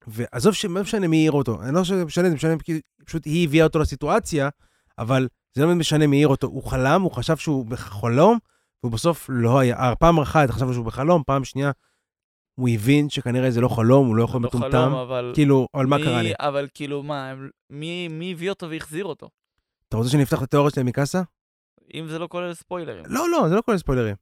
[0.07, 3.25] ועזוב שלא משנה מי העיר אותו, אני לא חושב שזה משנה, זה משנה כי פשוט
[3.25, 4.49] היא הביאה אותו לסיטואציה,
[4.97, 6.47] אבל זה לא משנה מי העיר אותו.
[6.47, 8.37] הוא חלם, הוא חשב שהוא בחלום,
[8.83, 9.77] והוא בסוף לא היה.
[9.77, 11.71] אה, פעם אחת חשב שהוא בחלום, פעם שנייה
[12.55, 14.69] הוא הבין שכנראה זה לא חלום, הוא לא יכול לא מטומטם.
[14.71, 15.31] חלום, אבל...
[15.35, 16.33] כאילו, אבל מה מי- קרה לי?
[16.39, 17.33] אבל כאילו, מה,
[17.69, 19.29] מי, מי הביא אותו והחזיר אותו?
[19.87, 21.21] אתה רוצה שאני אפתח את התיאוריה שלי מיקאסה?
[21.93, 23.03] אם זה לא כולל ספוילרים.
[23.07, 24.15] לא, לא, זה לא כולל ספוילרים.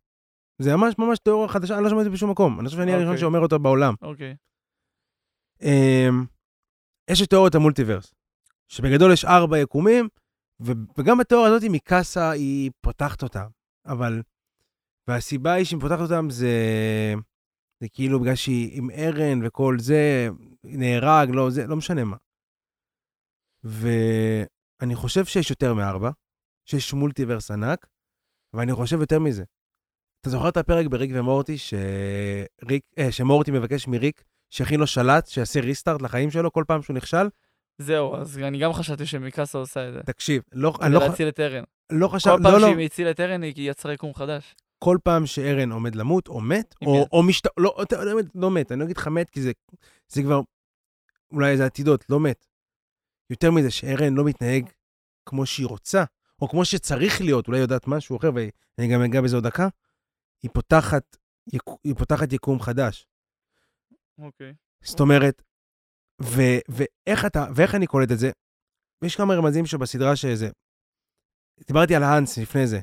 [0.61, 2.59] זה ממש ממש תיאוריה חדשה, אני לא שמעתי בשום מקום.
[2.59, 3.19] אני חושב שאני הראשון אוקיי.
[3.19, 3.93] שאומר אותה בעולם.
[4.01, 4.35] אוקיי.
[5.61, 6.25] אמ,
[7.11, 8.13] יש את תיאוריית המולטיברס,
[8.67, 10.07] שבגדול יש ארבע יקומים,
[10.97, 13.47] וגם התיאוריה הזאת מקאסה היא פותחת אותם.
[13.85, 14.21] אבל,
[15.07, 16.53] והסיבה היא שהיא פותחת אותם זה,
[17.83, 20.27] זה כאילו בגלל שהיא עם ארן וכל זה,
[20.63, 22.17] נהרג, לא, זה, לא משנה מה.
[23.63, 26.09] ואני חושב שיש יותר מארבע,
[26.65, 27.87] שיש מולטיברס ענק,
[28.53, 29.43] ואני חושב יותר מזה.
[30.21, 35.59] אתה זוכר את הפרק בריק ומורטי, שריק, אה, שמורטי מבקש מריק שיכין לו שלט, שיעשה
[35.59, 37.27] ריסטארט לחיים שלו כל פעם שהוא נכשל?
[37.77, 39.99] זהו, אז אני גם חשבתי שמיקאסה עושה את זה.
[40.05, 41.63] תקשיב, לא, כדי לא, להציל את ארן.
[41.91, 44.55] לא חשב, כל פעם לא, לא, שהיא הצילה את ארן, היא יצרה יקום חדש.
[44.79, 47.07] כל פעם שארן עומד למות, או מת, או.
[47.11, 47.47] או משת...
[47.57, 49.51] לא, אתה- לא, מת, לא מת, אני לא אגיד לך מת, כי זה,
[50.07, 50.41] זה כבר,
[51.31, 52.47] אולי זה עתידות, לא מת.
[53.29, 54.69] יותר מזה, שארן לא מתנהג
[55.25, 56.03] כמו שהיא רוצה,
[56.41, 59.67] או כמו שצריך להיות, אולי יודעת משהו אחר, ואני גם אגע בזה עוד דקה,
[60.43, 61.17] היא פותחת,
[61.53, 61.63] יק...
[61.83, 63.07] היא פותחת יקום חדש.
[64.17, 64.53] אוקיי.
[64.83, 65.41] זאת אומרת,
[66.21, 68.31] ו, ואיך אתה, ואיך אני קולט את זה?
[69.05, 70.49] יש כמה רמזים שבסדרה שזה.
[71.67, 72.79] דיברתי על האנס לפני זה.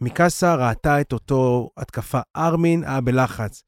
[0.00, 2.20] מיקאסה ראתה את אותו התקפה.
[2.36, 3.62] ארמין היה בלחץ.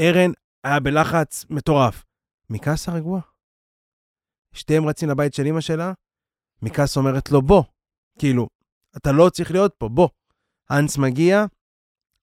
[0.00, 0.30] ארן
[0.64, 2.04] היה בלחץ מטורף.
[2.50, 3.22] מיקאסה רגועה.
[4.54, 5.92] שתיהם רצים לבית של אמא שלה,
[6.62, 7.62] מיקאסה אומרת לו, בוא.
[8.18, 8.48] כאילו,
[8.96, 10.08] אתה לא צריך להיות פה, בוא.
[10.70, 11.44] האנס מגיע,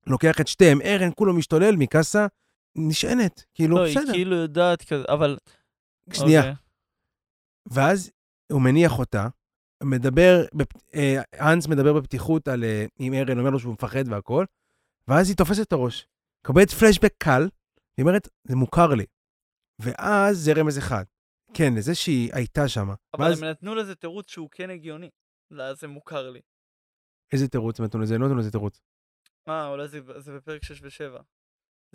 [0.08, 2.28] לוקח את שתיהם, ארן כולו משתולל, מיקאסה
[2.76, 3.46] נשענת.
[3.54, 4.14] כאילו, לא, היא בסדר.
[4.14, 5.38] כאילו יודעת כזה, אבל...
[6.14, 6.40] שנייה.
[6.40, 6.54] אוקיי.
[7.66, 8.12] ואז
[8.52, 9.28] הוא מניח אותה,
[9.84, 10.46] מדבר,
[10.96, 14.46] אה, האנס מדבר בפתיחות על, אה, עם ארן, אומר לו שהוא מפחד והכל,
[15.08, 16.08] ואז היא תופסת את הראש,
[16.46, 17.50] מקבלת פלשבק קל,
[17.98, 19.06] היא אומרת, זה מוכר לי.
[19.80, 21.04] ואז זה רמז אחד.
[21.54, 22.88] כן, לזה שהיא הייתה שם.
[23.14, 25.10] אבל ואז הם נתנו לזה תירוץ שהוא כן הגיוני.
[25.52, 26.42] לא, זה מוכר לי.
[27.34, 28.18] איזה תירוץ הם נתנו לזה?
[28.18, 28.82] לא נתנו לזה תירוץ.
[29.48, 31.22] אה, אולי זה, זה בפרק 6 ו-7.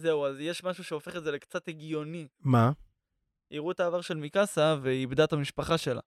[0.00, 2.26] זהו, אז יש משהו שהופך את זה לקצת הגיוני.
[2.44, 2.70] מה?
[3.50, 6.00] יראו את העבר של מיקאסה והיא איבדה את המשפחה שלה.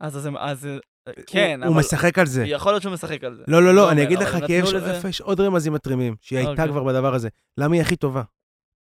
[0.00, 0.66] אז אז, אז
[1.08, 2.44] אה, כן, הוא, הוא אבל משחק על זה.
[2.46, 3.42] יכול להיות שהוא משחק על זה.
[3.48, 6.38] לא, לא, לא, אומר, אני אגיד לך, כי יש, לזה- יש עוד רמזים מתרימים, שהיא
[6.38, 6.68] הייתה אוקיי.
[6.68, 7.28] כבר בדבר הזה.
[7.58, 8.22] למה היא הכי טובה?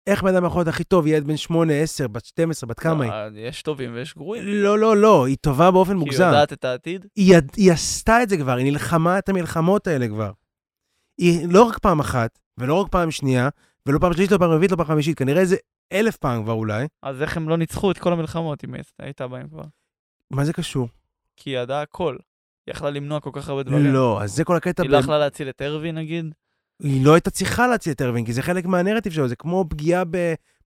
[0.07, 1.07] איך בן אדם יכול להיות הכי טוב?
[1.07, 3.11] ילד בן 8, 10, בת 12, בת כמה היא?
[3.11, 4.43] אה, יש טובים ויש גרועים.
[4.47, 6.23] לא, לא, לא, היא טובה באופן כי היא מוגזם.
[6.25, 7.05] יודעת את העתיד.
[7.15, 10.31] היא, היא עשתה את זה כבר, היא נלחמה את המלחמות האלה כבר.
[11.19, 13.49] היא לא רק פעם אחת, ולא רק פעם שנייה,
[13.85, 15.55] ולא פעם שלישית, לא פעם רביעית, לא פעם חמישית, כנראה איזה
[15.93, 16.87] אלף פעם כבר אולי.
[17.03, 19.63] אז איך הם לא ניצחו את כל המלחמות אם היא הייתה בהם כבר?
[20.31, 20.87] מה זה קשור?
[21.37, 22.17] כי היא ידעה הכל.
[22.67, 23.93] היא יכלה למנוע כל כך הרבה דברים.
[23.93, 24.83] לא, אז זה כל הקטע.
[24.83, 26.25] היא לא יכלה להציל את ארווי נגיד?
[26.83, 30.03] היא לא הייתה צריכה להציל את ארווין, כי זה חלק מהנרטיב שלו, זה כמו פגיעה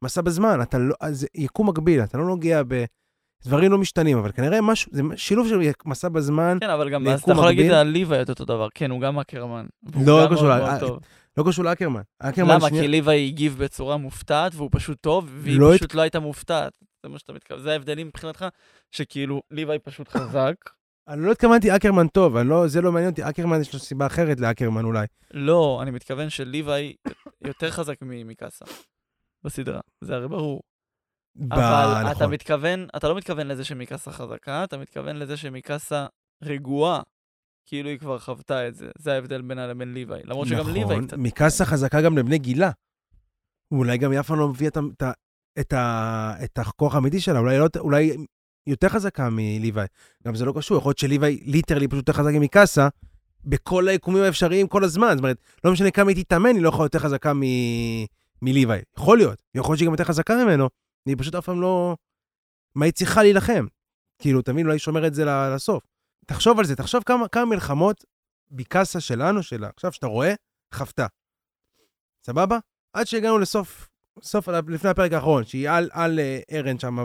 [0.01, 0.61] במסע בזמן.
[0.61, 2.83] אתה לא, אז זה יקום מקביל, אתה לא נוגע ב...
[3.45, 7.21] דברים לא משתנים, אבל כנראה משהו, זה שילוב של מסע בזמן, כן, אבל גם אז
[7.21, 7.71] אתה יכול להגיד?
[7.71, 8.67] על ליוואי את אותו דבר.
[8.73, 9.65] כן, הוא גם אקרמן.
[10.05, 10.99] לא גם קשור,
[11.37, 12.01] לא קשור לאקרמן.
[12.19, 12.67] אקרמן למה?
[12.67, 16.73] שנייה- כי ליוואי הגיב בצורה מופתעת והוא פשוט טוב, והיא לא פשוט לא הייתה מופתעת.
[17.03, 17.61] זה מה שאתה מתכוון.
[17.61, 18.45] זה ההבדלים מבחינתך,
[18.91, 20.55] שכאילו ליוואי פשוט חזק.
[21.07, 24.39] אני לא התכוונתי אקרמן טוב, לא, זה לא מעניין אותי, אקרמן יש לו סיבה אחרת
[24.39, 25.05] לאקרמן אולי.
[25.33, 26.95] לא, אני מתכוון שליוואי
[27.45, 28.65] יותר חזק ממיקאסה
[29.43, 29.79] בסדרה.
[30.01, 30.61] זה הרי ברור.
[31.35, 32.33] ב- אבל אתה נכון.
[32.33, 36.05] מתכוון, אתה לא מתכוון לזה שמיקאסה חזקה, אתה מתכוון לזה שמיקאסה
[36.43, 37.01] רגועה.
[37.65, 38.89] כאילו היא כבר חוותה את זה.
[38.97, 40.21] זה ההבדל בינה לבין ליוואי.
[40.23, 41.17] למרות שגם ליוואי נכון, קצת...
[41.17, 42.71] מיקאסה חזקה גם לבני גילה.
[43.71, 45.03] אולי גם פעם לא מביאה את, את,
[45.59, 45.73] את,
[46.43, 48.15] את הכוח האמיתי שלה, אולי, לא, אולי
[48.67, 49.85] יותר חזקה מליוואי.
[50.27, 52.87] גם זה לא קשור, יכול להיות שליוואי ליטרלי פשוט יותר חזק מקאסה,
[53.45, 55.11] בכל היקומים האפשריים כל הזמן.
[55.11, 57.41] זאת אומרת, לא משנה כמה היא תתאמן, היא לא יכולה יותר חזקה מ...
[58.41, 58.81] מליוואי.
[58.97, 60.69] יכול להיות, יכול להיות שהיא גם יותר חזקה ממנו,
[61.05, 61.95] היא פשוט אף פעם לא...
[62.75, 63.65] מה היא צריכה להילחם?
[64.21, 65.25] כאילו, תמיד אולי שומרת את זה
[65.55, 65.83] לסוף.
[66.25, 68.05] תחשוב על זה, תחשוב כמה, כמה מלחמות
[68.51, 70.33] בקאסה שלנו, שלה, עכשיו שאתה רואה,
[70.73, 71.07] חוותה.
[72.25, 72.57] סבבה?
[72.93, 73.89] עד שהגענו לסוף,
[74.21, 76.97] סוף, לפני הפרק האחרון, שהיא על, על אה, ארן שם,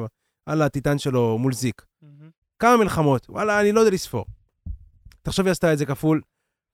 [0.47, 1.87] על הטיטן שלו מול זיק.
[2.59, 4.25] כמה מלחמות, וואלה, אני לא יודע לספור.
[5.23, 6.21] תחשוב, היא עשתה את זה כפול,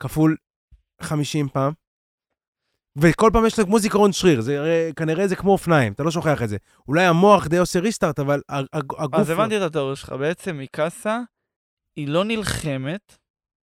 [0.03, 0.37] כפול
[1.03, 1.73] 50 פעם,
[2.99, 6.43] וכל פעם יש לה כמו זיכרון שריר, זה כנראה זה כמו אופניים, אתה לא שוכח
[6.43, 6.57] את זה.
[6.89, 9.21] אולי המוח די עושה ריסטארט, אבל הג- הג- הגוף...
[9.21, 9.35] אז לא.
[9.35, 10.13] הבנתי את התיאוריה שלך.
[10.13, 11.21] בעצם מיקאסה,
[11.97, 13.17] היא לא נלחמת,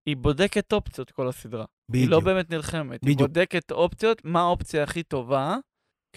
[0.06, 1.64] היא בודקת אופציות כל הסדרה.
[1.92, 2.24] היא לא בדיוק.
[2.24, 3.20] באמת נלחמת, היא בדיוק.
[3.20, 5.56] בודקת אופציות, מה האופציה הכי טובה,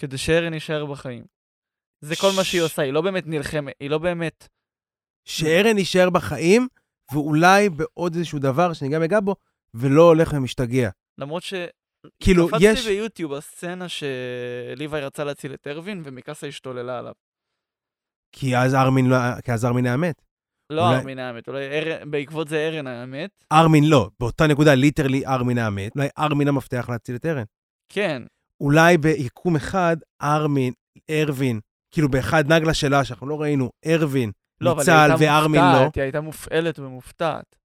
[0.00, 1.24] כדי שארן יישאר בחיים.
[2.04, 4.48] זה כל מה שהיא ש- עושה, היא לא באמת נלחמת, היא לא באמת...
[5.24, 6.68] שארן יישאר בחיים,
[7.12, 9.34] ואולי בעוד איזשהו דבר שאני גם אגע בו,
[9.74, 10.90] ולא הולך ומשתגע.
[11.18, 11.54] למרות ש...
[12.22, 12.86] כאילו, קפצתי יש...
[12.86, 17.12] ביוטיוב הסצנה שליוואי רצה להציל את ארווין, ומיקאסה השתוללה עליו.
[18.32, 19.16] כי אז ארמין לא...
[19.44, 20.22] כי אז ארמין היה מת.
[20.70, 23.30] לא אולי- ארמין האמת, אולי ארן- בעקבות זה ארן האמת.
[23.52, 24.10] ארמין לא.
[24.20, 25.92] באותה נקודה, ליטרלי ארמין היה מת.
[25.96, 27.42] אולי ארמין המפתח להציל את ארן.
[27.88, 28.22] כן,
[28.60, 30.72] אולי ביקום אחד, ארמין,
[31.10, 35.66] ארווין, כאילו באחד נגלה שלה, שאנחנו לא ראינו, ארווין, לא, אבל ניצל וארמין לא.
[35.72, 37.56] מופתעת, היא הייתה מופעלת ומופתעת.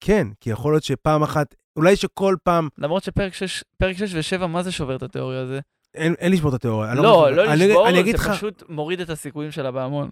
[0.00, 4.46] כן, כי יכול להיות שפעם אחת, אולי שכל פעם, למרות שפרק 6 פרק 6 ו-7,
[4.46, 5.54] מה זה שובר את התיאוריה הזו?
[5.94, 6.92] אין, אין לשבור את התיאוריה.
[6.92, 9.70] אני לא, חושב- לא אני- לשבור, אני אגיד זה לך, פשוט מוריד את הסיכויים שלה
[9.70, 10.10] בהמון.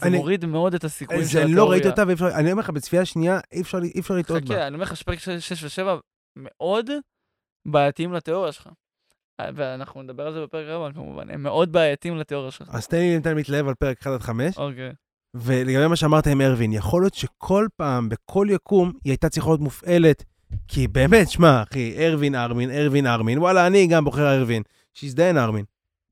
[0.00, 1.56] זה אני- מוריד מאוד את הסיכויים של זה, התיאוריה.
[1.56, 4.44] לא ראיתי אותה, ואי אפשר, אני אומר לך, בצפייה שנייה, אי אפשר, אי אפשר לטעות
[4.44, 4.54] בה.
[4.54, 5.88] חכה, אני אומר לך שפרק 6 ו-7
[6.36, 6.90] מאוד
[7.68, 8.68] בעייתיים לתיאוריה שלך.
[9.40, 12.68] אה, ואנחנו נדבר על זה בפרק הבא כמובן, הם מאוד בעייתיים לתיאוריה שלך.
[12.72, 14.92] אז תן לי נתן מתלהב על פרק 1 עד 5, אוקיי.
[15.34, 19.60] ולגבי מה שאמרת עם ארווין, יכול להיות שכל פעם, בכל יקום, היא הייתה צריכה להיות
[19.60, 20.24] מופעלת,
[20.68, 24.62] כי באמת, שמע, אחי, ארווין ארמין, ארווין ארמין, וואלה, אני גם בוחר ארווין,
[24.94, 25.64] שיזדיין ארמין.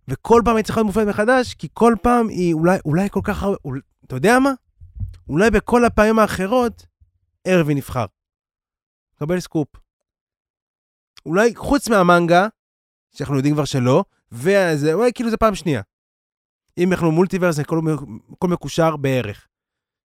[0.08, 3.42] וכל פעם היא צריכה להיות מופעלת מחדש, כי כל פעם היא אולי, אולי כל כך
[3.42, 4.50] הרבה, אול, אתה יודע מה?
[5.28, 6.86] אולי בכל הפעמים האחרות,
[7.46, 8.06] ארווין נבחר.
[9.18, 9.68] קבל סקופ.
[11.26, 12.48] אולי חוץ מהמנגה,
[13.14, 15.82] שאנחנו יודעים כבר שלא, וזה, אולי כאילו זה פעם שנייה.
[16.78, 17.80] אם אנחנו מולטיברס, הכל
[18.32, 19.46] הכל מקושר בערך.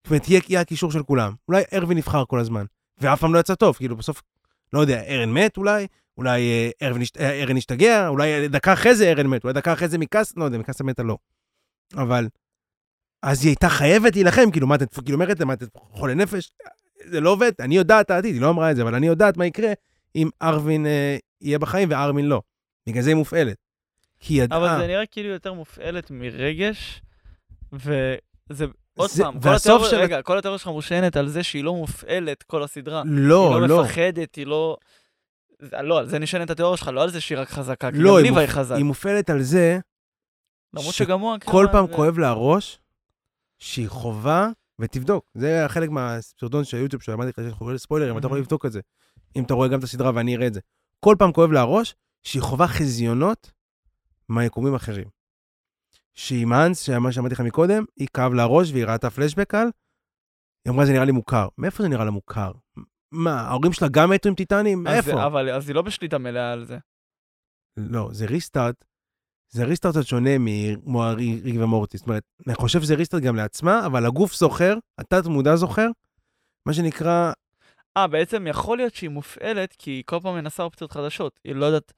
[0.03, 1.33] זאת אומרת, יהיה, הקישור של כולם.
[1.47, 2.65] אולי ארווין נבחר כל הזמן,
[2.97, 4.21] ואף פעם לא יצא טוב, כאילו בסוף,
[4.73, 6.41] לא יודע, ארן מת אולי, אולי
[6.81, 10.37] אה, אה, ארן השתגע, אולי דקה אחרי זה ארן מת, אולי דקה אחרי זה מקאס,
[10.37, 11.17] לא יודע, מקאסה מתה לא.
[11.95, 12.27] אבל,
[13.23, 16.51] אז היא הייתה חייבת להילחם, כאילו, מה את כאילו אומרת, מה את חולה נפש?
[17.05, 19.37] זה לא עובד, אני יודעת את העתיד, היא לא אמרה את זה, אבל אני יודעת
[19.37, 19.73] מה יקרה
[20.15, 22.41] אם ארווין אה, יהיה בחיים וארמין לא.
[22.87, 23.57] בגלל זה היא מופעלת.
[24.19, 24.59] כי היא ידעה...
[24.59, 27.01] אבל זה נראה כאילו יותר מופעלת מרגש,
[27.73, 28.65] וזה...
[28.97, 31.73] עוד זה- פעם, כל התיאוריה, של- רגע, כל התיאוריה שלך מושענת על זה שהיא לא
[31.73, 33.03] מופעלת כל הסדרה.
[33.05, 33.67] לא, היא לא.
[33.67, 34.77] לא מפחדת, היא לא...
[35.61, 38.09] זה- לא, על זה נשענת התיאוריה שלך, לא על זה שהיא רק חזקה, כי לא,
[38.11, 38.75] גם היא ליוואי חזק.
[38.75, 39.79] היא מופעלת על זה
[40.73, 41.37] למרות שגם הוא...
[41.45, 42.79] כל הקרבן, פעם ו- כואב לה הראש,
[43.59, 45.31] שהיא חובה, ותבדוק.
[45.33, 48.37] זה חלק מהסרטון של היוטיוב שאמרתי לך, שאנחנו רואים ספוילרים, אתה יכול.
[48.39, 48.79] לבדוק את זה.
[49.35, 50.59] אם אתה רואה גם את הסדרה ואני אראה את זה.
[50.99, 53.51] כל פעם כואב לה הראש, שהיא חובה חזיונות
[54.29, 55.07] מהיקומים אחרים.
[56.13, 59.67] שהיא מאנס, שמה שאמרתי לך מקודם, היא כאב לה הראש והיא ראתה פלשבק על,
[60.65, 61.47] היא אמרה, זה נראה לי מוכר.
[61.57, 62.51] מאיפה זה נראה לה מוכר?
[63.11, 64.87] מה, ההורים שלה גם מתו עם טיטנים?
[64.87, 65.11] אז מאיפה?
[65.11, 66.77] זה- אבל אז היא לא בשליטה מלאה על זה.
[67.77, 68.85] לא, זה ריסטארט.
[69.49, 70.29] זה ריסטארט קצת שונה
[70.83, 71.97] כמו ריג ומורטי.
[71.97, 75.87] זאת אומרת, אני חושב שזה ריסטארט גם לעצמה, אבל הגוף זוכר, התת מודע זוכר,
[76.67, 77.31] מה שנקרא,
[77.97, 81.39] אה, בעצם יכול להיות שהיא מופעלת, כי היא כל פעם מנסה אופציות חדשות.
[81.43, 81.93] היא לא יודעת...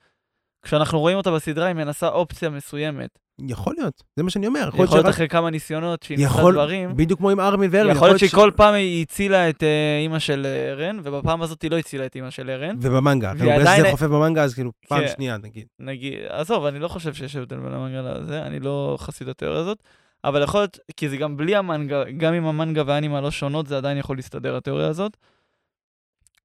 [0.61, 3.19] כשאנחנו רואים אותה בסדרה, היא מנסה אופציה מסוימת.
[3.47, 4.67] יכול להיות, זה מה שאני אומר.
[4.67, 7.95] יכול להיות שרק- אחרי כמה ניסיונות שהיא יכול- דברים, בדיוק כמו עם ארמין וארמין.
[7.95, 11.61] יכול להיות ש- שכל פעם היא הצילה את אה, אימא של אה, רן, ובפעם הזאת
[11.61, 12.75] היא לא הצילה את אימא של רן.
[12.81, 13.33] ובמנגה.
[13.37, 15.07] כאילו, בגלל שזה חופף במנגה, אז כאילו, פעם כן.
[15.07, 15.67] שנייה, נגיד.
[15.79, 19.83] נגיד, עזוב, אני לא חושב שיש הבדל בין המנגה לזה, אני לא חסיד התיאוריה הזאת,
[20.23, 23.77] אבל יכול להיות, כי זה גם בלי המנגה, גם אם המנגה והאנימה לא שונות, זה
[23.77, 25.17] עדיין יכול להסתדר, התיאוריה הזאת.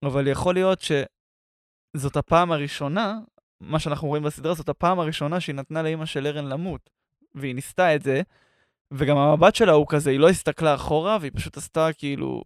[0.02, 0.80] אבל יכול להיות
[1.96, 3.18] שזאת הפעם הראשונה,
[3.66, 6.90] מה שאנחנו רואים בסדרה, זאת הפעם הראשונה שהיא נתנה לאימא של ארן למות.
[7.34, 8.22] והיא ניסתה את זה,
[8.90, 12.42] וגם המבט שלה הוא כזה, היא לא הסתכלה אחורה, והיא פשוט עשתה כאילו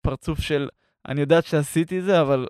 [0.00, 0.68] פרצוף של,
[1.08, 2.46] אני יודעת שעשיתי זה, אבל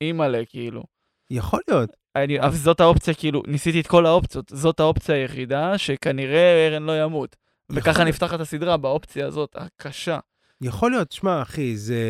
[0.00, 0.82] אימא'לה, כאילו.
[1.30, 1.90] יכול להיות.
[2.16, 7.02] אני, אבל זאת האופציה, כאילו, ניסיתי את כל האופציות, זאת האופציה היחידה שכנראה ארן לא
[7.02, 7.36] ימות.
[7.72, 10.18] וככה נפתחת הסדרה, באופציה הזאת, הקשה.
[10.60, 12.00] יכול להיות, שמע, אחי, זה...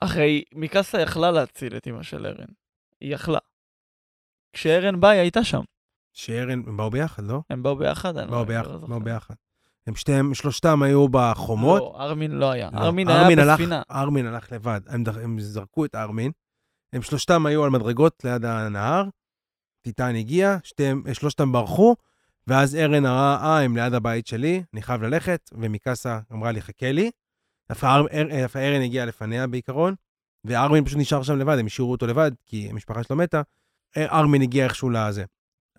[0.00, 2.46] אחרי, מיקאסה יכלה להציל את אמא של ארן.
[3.00, 3.38] היא יכלה.
[4.52, 5.60] כשארן בא, היא הייתה שם.
[6.12, 7.40] שארן, הם באו ביחד, לא?
[7.50, 8.16] הם באו ביחד?
[8.16, 8.86] אני לא- באו אני ביחד, לא.
[8.86, 9.34] באו ביחד.
[9.86, 11.80] הם שתיהם, שלושתם היו בחומות.
[11.80, 12.70] לא, ארמין לא היה.
[12.72, 13.82] לא, ארמין ארמין היה הלך- בספינה.
[13.90, 14.80] ארמין הלך לבד.
[14.86, 16.32] הם, הם זרקו את ארמין.
[16.92, 19.04] הם שלושתם היו על מדרגות ליד הנהר.
[19.82, 21.96] טיטן הגיע, שתיהם, שלושתם ברחו,
[22.46, 26.92] ואז ארן אמרה, אה, הם ליד הבית שלי, אני חייב ללכת, ומיקסה אמרה לי, חכה
[26.92, 27.10] לי.
[27.68, 27.86] דווקא
[28.56, 29.94] ארן הגיע לפניה בעיקרון,
[30.44, 33.42] וארמין פשוט נשאר שם לבד, הם השאירו אותו לבד, כי המשפחה שלו מתה.
[33.96, 35.24] ארמין הגיע איכשהו לזה.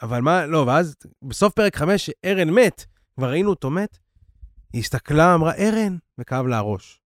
[0.02, 3.98] אבל מה, לא, ואז בסוף פרק 5, שארן מת, כבר ראינו אותו מת,
[4.74, 7.02] היא הסתכלה, אמרה, ארן, וכאב לה הראש.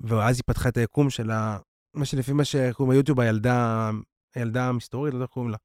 [0.00, 1.58] ואז היא פתחה את היקום של ה...
[1.94, 3.90] מה שלפי מה שקוראים ביוטיוב, הילדה,
[4.34, 5.56] הילדה המסתורית, לא יודע איך קוראים לה.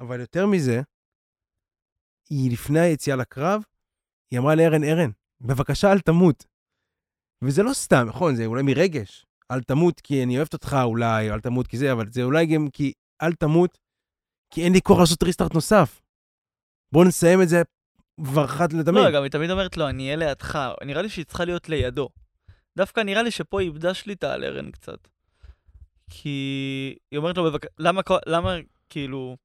[0.00, 0.80] אבל יותר מזה,
[2.30, 3.62] היא לפני היציאה לקרב,
[4.30, 6.46] היא אמרה לארן, ארן, בבקשה אל תמות.
[7.44, 9.26] וזה לא סתם, נכון, זה אולי מרגש.
[9.50, 12.68] אל תמות כי אני אוהבת אותך אולי, אל תמות כי זה, אבל זה אולי גם
[12.72, 13.78] כי אל תמות,
[14.50, 16.00] כי אין לי כוח לעשות ריסטארט נוסף.
[16.92, 17.62] בואו נסיים את זה
[18.24, 19.04] כבר אחת לתמיד.
[19.04, 20.58] לא, גם היא תמיד אומרת לו, אני אהיה לידך.
[20.84, 22.08] נראה לי שהיא צריכה להיות לידו.
[22.76, 25.08] דווקא נראה לי שפה היא איבדה שליטה על ארן קצת.
[26.10, 27.66] כי היא אומרת לו, בבק...
[27.78, 28.56] למה, למה,
[28.88, 29.36] כאילו...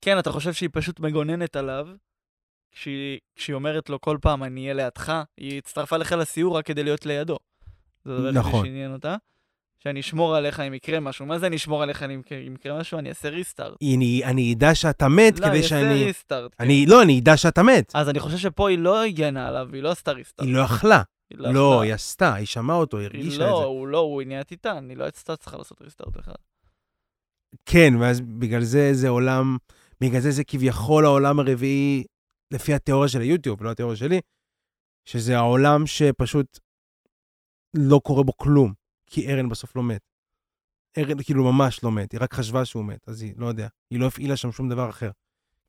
[0.00, 1.88] כן, אתה חושב שהיא פשוט מגוננת עליו,
[2.72, 6.82] כשהיא, כשהיא אומרת לו כל פעם, אני אהיה לידך, היא הצטרפה לך לסיור רק כדי
[6.82, 7.38] להיות לידו.
[8.04, 8.66] זה הדבר היחידי נכון.
[8.66, 9.16] שעניין אותה.
[9.78, 11.26] שאני אשמור עליך אם יקרה משהו.
[11.26, 12.20] מה זה אני אשמור עליך אם
[12.54, 12.98] יקרה- משהו?
[12.98, 13.76] אני אעשה ריסטארט.
[13.94, 15.82] אני, אני אדע שאתה מת לא, כדי אני שאני...
[15.92, 16.54] אעשה ריסטארט.
[16.58, 16.64] כן.
[16.64, 17.92] אני, לא, אני אדע שאתה מת.
[17.94, 20.46] אז אני חושב שפה היא לא הגנה עליו, היא לא עשתה ריסטארט.
[20.48, 21.02] היא לא יכלה.
[21.34, 21.80] לא, יכלה.
[21.82, 23.64] היא עשתה, היא שמעה אותו, היא הרגישה לא, את זה.
[23.64, 26.34] הוא לא, הוא נהיה טיטן, היא לא הייתה צריכה לעשות ריסטארט בכלל.
[27.66, 29.56] כן, ואז בגלל זה זה עולם,
[30.00, 32.04] בגלל זה זה כביכול העולם הרביעי,
[32.50, 34.20] לפי התיאוריה של היוטיוב, לא התיאוריה שלי,
[35.04, 36.58] שזה העולם שפשוט
[37.74, 38.72] לא קורה בו כלום,
[39.06, 40.00] כי ארן בסוף לא מת.
[40.98, 44.00] ארן כאילו ממש לא מת, היא רק חשבה שהוא מת, אז היא לא יודע, היא
[44.00, 45.10] לא הפעילה שם שום דבר אחר.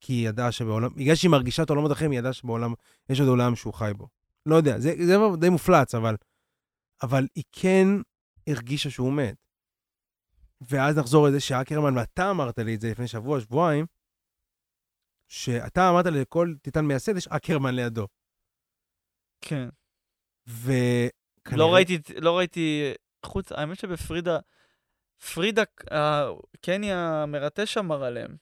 [0.01, 2.73] כי היא ידעה שבעולם, בגלל שהיא מרגישה את העולמות אחרים, היא ידעה שבעולם,
[3.09, 4.07] יש עוד עולם שהוא חי בו.
[4.45, 6.15] לא יודע, זה, זה די מופלץ, אבל,
[7.03, 7.87] אבל היא כן
[8.47, 9.35] הרגישה שהוא מת.
[10.61, 13.85] ואז נחזור לזה שאקרמן, ואתה אמרת לי את זה לפני שבוע, שבועיים,
[15.27, 18.07] שאתה אמרת לכל טיטן מייסד יש אקרמן לידו.
[19.41, 19.69] כן.
[21.47, 21.65] וכנראה...
[21.65, 22.93] לא ראיתי, לא ראיתי,
[23.25, 24.39] חוץ, האמת שבפרידה,
[25.33, 26.29] פרידה, אה,
[26.61, 28.35] קני המרטש אמר עליהם.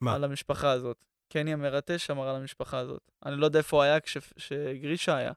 [0.00, 0.14] מה?
[0.14, 1.04] על המשפחה הזאת.
[1.28, 3.10] קני המרטש אמר על המשפחה הזאת.
[3.26, 5.32] אני לא יודע איפה הוא היה כשגרישה היה.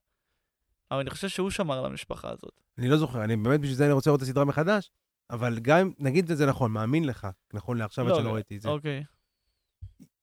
[0.91, 2.61] אבל אני חושב שהוא שמר על המשפחה הזאת.
[2.77, 4.91] אני לא זוכר, אני באמת בשביל זה אני רוצה לראות את הסדרה מחדש,
[5.29, 8.57] אבל גם אם, נגיד את זה נכון, מאמין לך, נכון לעכשיו עד לא, שלא ראיתי
[8.57, 8.69] את זה.
[8.69, 9.03] אוקיי.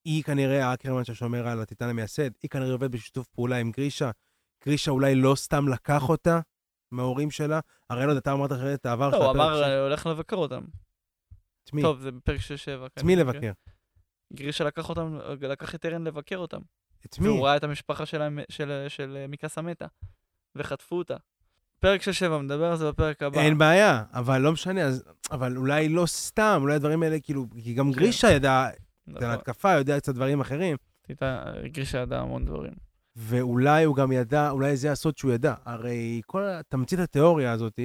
[0.05, 4.11] היא כנראה האקרמן ששומר על הטיטן המייסד, היא כנראה עובדת בשיתוף פעולה עם גרישה.
[4.67, 6.41] גרישה אולי לא סתם לקח אותה
[6.93, 10.07] מההורים שלה, הרי לא יודע, אתה אמרת אחרת את העבר לא, הוא אמר, "אני הולך
[10.07, 10.63] לבקר אותם.
[11.65, 11.83] את מי?
[11.83, 12.87] טוב, זה בפרק 6-7.
[12.87, 13.53] את מי לבקר?
[14.33, 16.61] גרישה לקח אותם, לקח את ארן לבקר אותם.
[17.07, 17.29] את מי?
[17.29, 19.87] והוא ראה את המשפחה שלהם, של, של מיקסה מתה,
[20.57, 21.17] וחטפו אותה.
[21.81, 22.07] פרק 6-7,
[22.43, 23.41] מדבר על זה בפרק הבא.
[23.41, 27.75] אין בעיה, אבל לא משנה, אז, אבל אולי לא סתם, אולי הדברים האלה, כאילו, כי
[27.75, 29.25] גם גרישה ידע את נכון.
[29.25, 30.77] ההתקפה, יודע קצת דברים אחרים,
[31.09, 32.73] הייתה- גרישה ידע המון דברים.
[33.17, 35.55] ואולי הוא גם ידע, אולי זה הסוד שהוא ידע.
[35.65, 37.79] הרי כל תמצית התיאוריה הזאת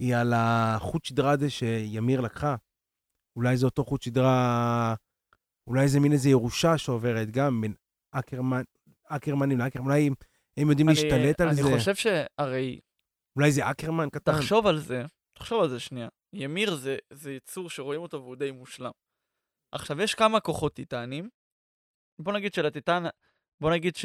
[0.00, 2.56] היא על החוט שדרה הזה שימיר לקחה.
[3.36, 4.94] אולי זה אותו חוט שדרה,
[5.66, 7.74] אולי זה מין איזה ירושה שעוברת גם בין
[8.10, 8.62] אקרמן,
[9.04, 10.14] אקרמנים לאקרמן, אולי הם,
[10.56, 11.68] הם יודעים אני- להשתלט על אני זה.
[11.78, 12.80] חושב שהרי,
[13.36, 14.32] אולי זה אקרמן קטן.
[14.32, 15.02] תחשוב על זה,
[15.38, 16.08] תחשוב על זה שנייה.
[16.32, 18.90] ימיר זה, זה יצור שרואים אותו והוא די מושלם.
[19.74, 21.28] עכשיו, יש כמה כוחות טיטנים.
[22.20, 23.02] בוא נגיד שלטיטן,
[23.60, 23.96] בוא נגיד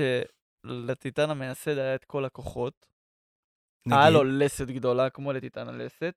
[0.65, 2.86] שלטיטן המייסד היה את כל הכוחות.
[3.91, 4.13] היה נגיד.
[4.13, 6.13] לו לסת גדולה כמו לטיטן הלסת,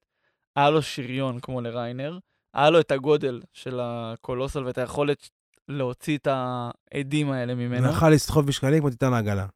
[0.57, 2.19] היה לו שריון כמו לריינר,
[2.55, 5.29] היה לו את הגודל של הקולוסל ואת היכולת
[5.69, 7.91] להוציא את העדים האלה הוא ממנו.
[7.91, 9.47] יכל לסחוב משקלים כמו טיטן העגלה.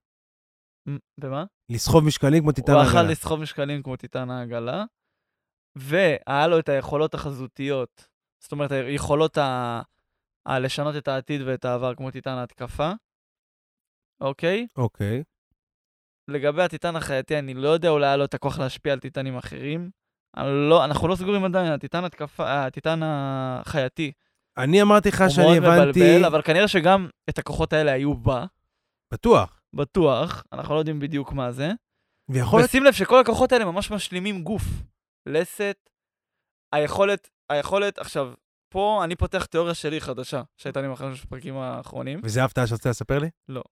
[1.21, 1.45] במה?
[1.69, 3.01] לסחוב משקלים כמו טיטן הוא העגלה.
[3.01, 4.85] אכל לסחוב משקלים כמו טיטן העגלה,
[5.77, 8.09] והיה לו את היכולות החזותיות,
[8.41, 9.83] זאת אומרת, היכולות ה...
[10.49, 10.59] ה...
[10.59, 12.93] לשנות את העתיד ואת העבר כמו טיטן ההתקפה,
[14.21, 14.67] אוקיי?
[14.77, 15.23] אוקיי.
[16.29, 19.91] לגבי הטיטן החייתי, אני לא יודע, אולי היה לו את הכוח להשפיע על טיטנים אחרים.
[20.37, 24.13] לא, אנחנו לא סגורים עדיין, הטיטן התקפה, הטיטן החייתי,
[24.59, 28.15] אני אמרתי לך הוא שאני מאוד הבנתי, מבלבל, אבל כנראה שגם את הכוחות האלה היו
[28.15, 28.45] בה,
[29.13, 29.61] בטוח.
[29.75, 31.71] בטוח, אנחנו לא יודעים בדיוק מה זה.
[32.29, 34.63] ויכול ושים לב שכל הכוחות האלה ממש משלימים גוף.
[35.27, 35.91] לסת,
[36.73, 38.33] היכולת, היכולת, עכשיו,
[38.73, 42.21] פה אני פותח תיאוריה שלי חדשה, שהייתה לי בחמש הפרקים האחרונים.
[42.25, 43.31] וזה ההפתעה שרצית לספר לי?
[43.49, 43.63] לא,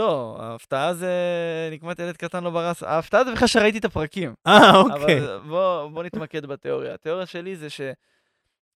[0.00, 1.12] ההפתעה זה
[1.72, 4.34] נקמת ילד קטן לא ברס, ההפתעה זה בכלל שראיתי את הפרקים.
[4.46, 5.18] אה, אוקיי.
[5.20, 6.94] אבל בוא, בוא נתמקד בתיאוריה.
[6.94, 7.68] התיאוריה שלי זה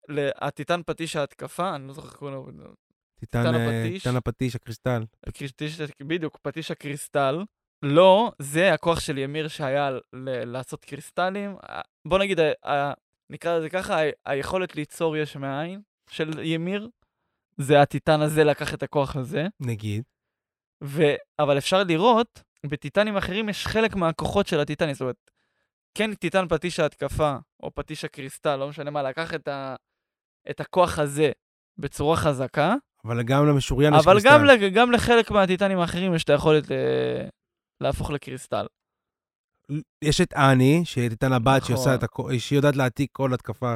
[0.08, 2.66] ל- הטיטן פטיש ההתקפה, אני לא זוכר איך קוראים לו,
[3.20, 4.02] טיטן אה, הפטיש.
[4.02, 5.02] טיטן הפטיש, הקריסטל.
[5.26, 7.44] פטיש, בדיוק, פטיש הקריסטל.
[7.82, 10.00] לא, זה הכוח של ymir שהיה ל-
[10.44, 11.56] לעשות קריסטלים.
[12.04, 12.92] בוא נגיד, ה-
[13.30, 16.82] נקרא לזה ככה, ה- היכולת ליצור יש מאין של ymir,
[17.56, 19.46] זה הטיטן הזה לקח את הכוח הזה.
[19.60, 20.02] נגיד.
[20.84, 21.02] ו...
[21.38, 24.94] אבל אפשר לראות, בטיטנים אחרים יש חלק מהכוחות של הטיטנים.
[24.94, 25.30] זאת אומרת,
[25.94, 29.74] כן טיטן פטיש ההתקפה, או פטיש הקריסטל, לא משנה מה, לקח את, ה...
[30.50, 31.30] את הכוח הזה
[31.78, 32.74] בצורה חזקה,
[33.04, 34.30] אבל גם למשוריין יש אבל קריסטל.
[34.30, 34.74] גם, לג...
[34.74, 36.74] גם לחלק מהטיטנים האחרים יש את היכולת ל...
[37.80, 38.66] להפוך לקריסטל.
[40.02, 41.76] יש את אני, שהיא טיטן הבת, נכון.
[41.76, 42.20] עושה את הכ...
[42.38, 43.74] שהיא יודעת להעתיק כל התקפה.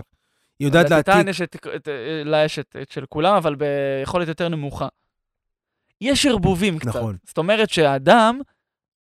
[0.59, 1.29] היא יודעת לטיטן להעתיק...
[1.29, 1.89] יש את, את,
[2.25, 4.89] לה יש את, את של כולם, אבל ביכולת יותר נמוכה.
[6.03, 6.89] יש ערבובים קצת.
[6.89, 7.17] נכון.
[7.27, 8.41] זאת אומרת שהאדם,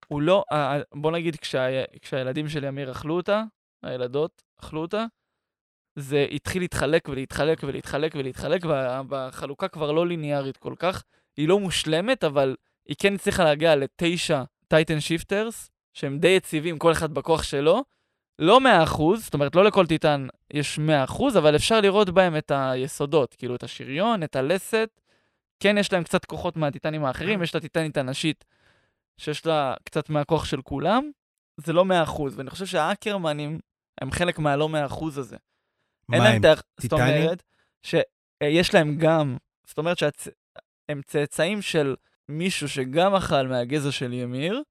[0.09, 0.45] הוא לא,
[0.95, 3.43] בוא נגיד כשה, כשהילדים של ימיר אכלו אותה,
[3.83, 5.05] הילדות אכלו אותה,
[5.99, 11.03] זה התחיל להתחלק ולהתחלק ולהתחלק ולהתחלק, וה- והחלוקה כבר לא ליניארית כל כך.
[11.37, 12.57] היא לא מושלמת, אבל
[12.89, 17.85] היא כן הצליחה להגיע לתשע Titan shifters, שהם די יציבים, כל אחד בכוח שלו.
[18.39, 23.35] לא 100%, זאת אומרת, לא לכל טיטן יש 100%, אבל אפשר לראות בהם את היסודות,
[23.35, 25.01] כאילו את השריון, את הלסת.
[25.61, 28.45] כן, יש להם קצת כוחות מהטיטנים האחרים, יש את הטיטנית הנשית,
[29.19, 31.11] שיש לה קצת מהכוח של כולם.
[31.57, 33.59] זה לא 100%, ואני חושב שהאקרמנים
[34.01, 35.37] הם חלק מהלא 100% הזה.
[36.13, 36.53] אין מה להם הם?
[36.53, 36.61] את ה...
[36.81, 36.93] זאת?
[36.93, 37.43] אומרת,
[37.83, 39.37] שיש להם גם,
[39.67, 41.97] זאת אומרת שהם צאצאים של
[42.29, 44.63] מישהו שגם אכל מהגזע של ימיר,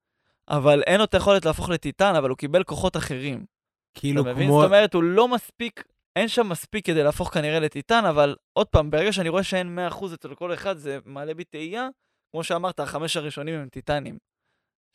[0.48, 3.46] אבל אין לו את היכולת להפוך לטיטן, אבל הוא קיבל כוחות אחרים.
[3.94, 4.48] כאילו אתה מבין?
[4.48, 4.62] כמו...
[4.62, 5.84] זאת אומרת, הוא לא מספיק,
[6.16, 10.06] אין שם מספיק כדי להפוך כנראה לטיטן, אבל עוד פעם, ברגע שאני רואה שאין 100%
[10.14, 11.88] אצל כל אחד, זה מעלה בי תהייה.
[12.32, 14.18] כמו שאמרת, החמש הראשונים הם טיטנים.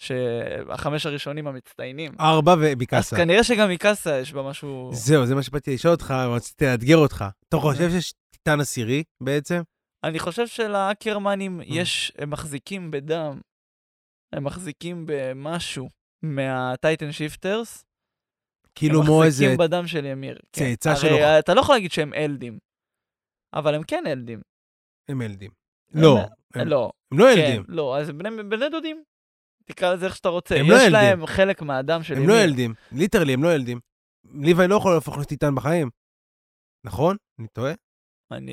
[0.00, 2.12] שהחמש הראשונים המצטיינים.
[2.20, 3.16] ארבע אז ומיקאסה.
[3.16, 4.90] כנראה שגם מיקאסה יש בה משהו...
[4.92, 7.24] זהו, זה מה שבאתי לשאול אותך, רציתי לאתגר אותך.
[7.48, 7.62] אתה אה.
[7.62, 9.62] חושב שיש טיטן עשירי בעצם?
[10.04, 11.64] אני חושב שלאקרמנים Mm.
[11.66, 13.40] יש, הם מחזיקים בדם,
[14.32, 15.88] הם מחזיקים במשהו
[16.22, 17.84] מה titan shifters.
[18.74, 19.44] כאילו הם כמו איזה...
[19.44, 20.38] מחזיקים בדם של ימיר.
[20.52, 20.74] כן.
[20.74, 21.18] צאצא הרי שלו.
[21.38, 22.58] אתה לא יכול להגיד שהם אלדים,
[23.54, 24.40] אבל הם כן אלדים.
[25.08, 25.50] הם אלדים.
[25.94, 26.18] הם- לא,
[26.54, 27.64] הם לא, הם לא כן, אלדים.
[27.68, 29.02] לא, אז הם בני, בני דודים.
[29.64, 30.54] תקרא לזה איך שאתה רוצה.
[30.54, 30.92] הם יש לא אלדים.
[30.92, 32.34] להם חלק מהדם של הם ימיר.
[32.36, 32.74] לא ילדים.
[32.92, 33.80] ליטרלי, הם לא ילדים.
[34.34, 35.90] ליוואי לא יכול להפוך לטיטן בחיים.
[36.86, 37.16] נכון?
[37.38, 37.72] אני טועה?
[38.32, 38.52] אני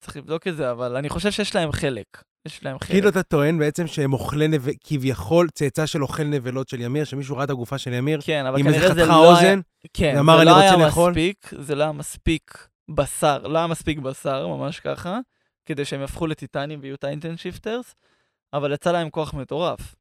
[0.00, 2.06] צריך לבדוק את זה, אבל אני חושב שיש להם חלק.
[2.46, 2.90] יש להם חלק.
[2.90, 4.72] כאילו אתה טוען בעצם שהם אוכלי נבל...
[4.84, 8.62] כביכול צאצא של אוכל נבלות של ימיר, שמישהו ראה את הגופה של ימיר, כן, אבל
[8.62, 9.30] כנראה זה לא היה...
[9.30, 9.60] אוזן,
[9.94, 11.10] כן, ואמר, זה "אני לא רוצה היה לאכול"?
[11.10, 15.18] מספיק, זה לא היה מספיק בשר, לא היה מספיק בשר, ממש ככה,
[15.66, 17.94] כדי שהם יהפכו לטיטנים ויהיו titan shifters,
[18.52, 19.94] אבל יצא להם כוח מטורף.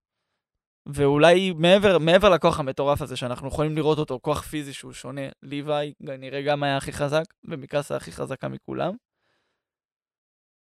[0.85, 5.93] ואולי מעבר, מעבר לכוח המטורף הזה, שאנחנו יכולים לראות אותו, כוח פיזי שהוא שונה, ליוואי
[6.05, 8.93] כנראה גם היה הכי חזק, ומיקאסה הכי חזקה מכולם.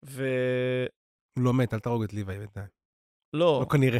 [0.03, 1.02] ולא,
[1.37, 2.67] הוא לא מת, אל תהרוג את ליוואי בינתיים.
[3.33, 3.99] לא כנראה.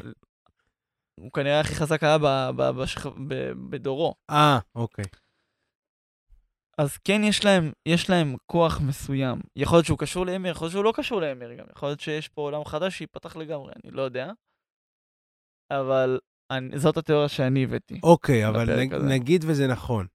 [1.20, 2.26] הוא כנראה הכי חזק היה ב,
[2.56, 3.06] ב, בשכ...
[3.06, 4.16] ב, בדורו.
[4.30, 5.06] אה, אוקיי.
[6.78, 9.42] אז כן, יש להם, יש להם כוח מסוים.
[9.56, 11.66] יכול להיות שהוא קשור לאמיר, יכול להיות שהוא לא קשור לאמיר גם.
[11.72, 14.32] יכול להיות שיש פה עולם חדש שייפתח לגמרי, אני לא יודע.
[15.72, 16.20] אבל
[16.52, 18.00] אני, זאת התיאוריה שאני הבאתי.
[18.04, 19.08] אוקיי, אבל נג, הזה.
[19.08, 20.08] נגיד וזה נכון.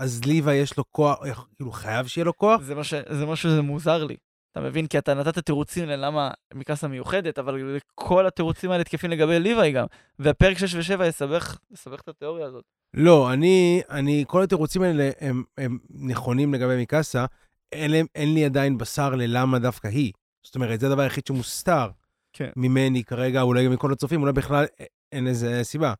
[0.00, 1.18] אז ליוואי יש לו כוח,
[1.56, 2.60] כאילו חייב שיהיה לו כוח?
[2.60, 4.16] זה, מה ש, זה משהו שזה מוזר לי.
[4.52, 4.86] אתה מבין?
[4.86, 9.86] כי אתה נתת תירוצים ללמה מיקאסה מיוחדת, אבל כל התירוצים האלה תקפים לגבי ליוואי גם.
[10.18, 12.64] והפרק 6 ו-7 יסבך, יסבך את התיאוריה הזאת.
[12.94, 17.26] לא, אני, אני, כל התירוצים האלה הם, הם נכונים לגבי מיקאסה,
[17.72, 20.12] אין, אין לי עדיין בשר ללמה דווקא היא.
[20.42, 21.90] זאת אומרת, זה הדבר היחיד שמוסתר
[22.32, 22.50] כן.
[22.56, 24.64] ממני כרגע, אולי גם מכל הצופים, אולי בכלל
[25.12, 25.94] אין לזה סיבה.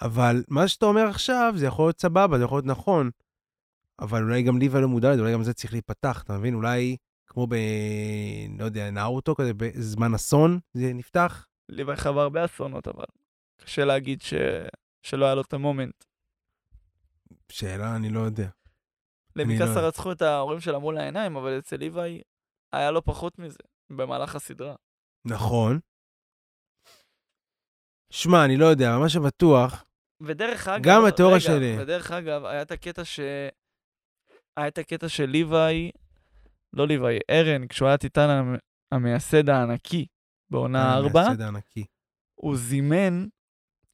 [0.00, 3.10] אבל מה שאתה אומר עכשיו, זה יכול להיות סבבה, זה יכול להיות נכון,
[4.00, 6.54] אבל אולי גם ליבה לא מודע לזה, אולי גם זה צריך להיפתח, אתה מבין?
[6.54, 6.96] אולי
[7.36, 7.54] כמו ב...
[8.58, 11.46] לא יודע, נאוטו כזה, בזמן אסון, זה נפתח?
[11.68, 13.04] ליוואי חווה הרבה אסונות, אבל
[13.56, 14.34] קשה להגיד ש...
[15.02, 16.04] שלא היה לו את המומנט.
[17.52, 18.42] שאלה, אני לא יודע.
[18.44, 22.22] אני למיקאסה לא- רצחו את ההורים שלה מול העיניים, אבל אצל ליוואי
[22.72, 23.58] היה לו פחות מזה
[23.90, 24.74] במהלך הסדרה.
[25.26, 25.80] נכון.
[28.10, 29.84] שמע, אני לא יודע, מה שבטוח,
[30.20, 31.82] ודרך אגב, גם התיאוריה רגע, שלי.
[31.82, 33.20] ודרך אגב, היה את הקטע ש...
[34.56, 35.90] היה את הקטע של ליוואי,
[36.76, 38.56] לא ליוואי, ארן, כשהוא היה טיטן המ-
[38.92, 40.06] המייסד הענקי
[40.50, 41.84] בעונה 4, המייסד הענקי.
[42.34, 43.26] הוא זימן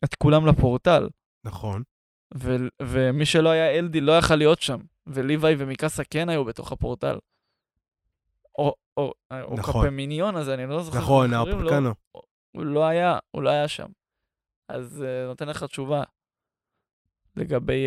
[0.04, 1.08] את כולם לפורטל,
[1.44, 1.82] נכון.
[2.34, 7.18] ו- ומי שלא היה אלדי לא יכל להיות שם, וליוואי ומיקאסה כן היו בתוך הפורטל.
[8.58, 9.84] או, או, או נכון.
[9.86, 11.36] קפמיניון הזה, אני לא זוכר נכון, לו.
[11.36, 11.94] האופקנו.
[12.52, 13.88] הוא לא היה, הוא לא היה שם.
[14.68, 16.02] אז uh, נותן לך תשובה
[17.36, 17.84] לגבי...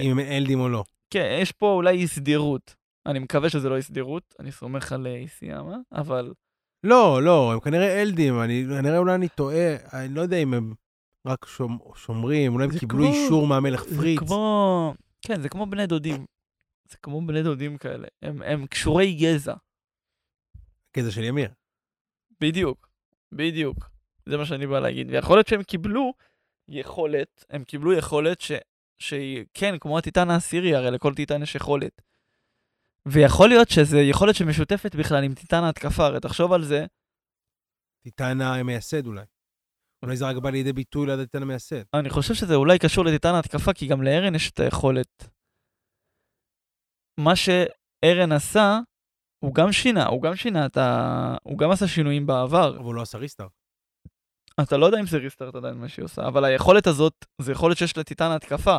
[0.00, 0.84] Uh, אם אלדים או לא.
[1.10, 2.74] כן, יש פה אולי אי סדירות.
[3.06, 6.32] אני מקווה שזה לא הסדירות, אני סומך על אה, איסיאמה, אבל
[6.84, 10.74] לא, לא, הם כנראה אלדים, אני, כנראה אולי אני טועה, אני לא יודע אם הם
[11.26, 14.18] רק שומ, שומרים, אולי הם זה קיבלו כמו- אישור מהמלך זה פריץ.
[14.18, 14.94] כמו...
[15.22, 16.26] כן, זה כמו בני דודים.
[16.90, 18.08] זה כמו בני דודים כאלה.
[18.22, 19.54] הם, הם קשורי גזע.
[20.96, 21.48] גזע של ימיר.
[22.40, 22.88] בדיוק.
[23.32, 23.90] בדיוק.
[24.26, 25.10] זה מה שאני בא להגיד.
[25.10, 26.12] ויכול להיות שהם קיבלו
[26.68, 28.52] יכולת, הם קיבלו יכולת ש...
[28.98, 32.02] שהיא, כן, כמו הטיטן העשירי, הרי לכל טיטן יש יכולת.
[33.06, 36.86] ויכול להיות שזו יכולת שמשותפת בכלל עם טיטן ההתקפה, הרי תחשוב על זה,
[38.04, 39.24] טיטן המייסד אולי.
[40.02, 41.82] אולי זה רק בא לידי ביטוי ליד הטיטן המייסד.
[41.94, 45.28] אני חושב שזה אולי קשור לטיטן ההתקפה, כי גם לארן יש את היכולת.
[47.20, 48.78] מה שארן עשה,
[49.44, 51.36] הוא גם שינה, הוא גם שינה את ה...
[51.42, 52.76] הוא גם עשה שינויים בעבר.
[52.76, 53.52] אבל הוא לא עשה ריסטארט.
[54.62, 57.76] אתה לא יודע אם זה ריסטארט עדיין מה שהיא עושה, אבל היכולת הזאת, זו יכולת
[57.76, 58.78] שיש לטיטן ההתקפה.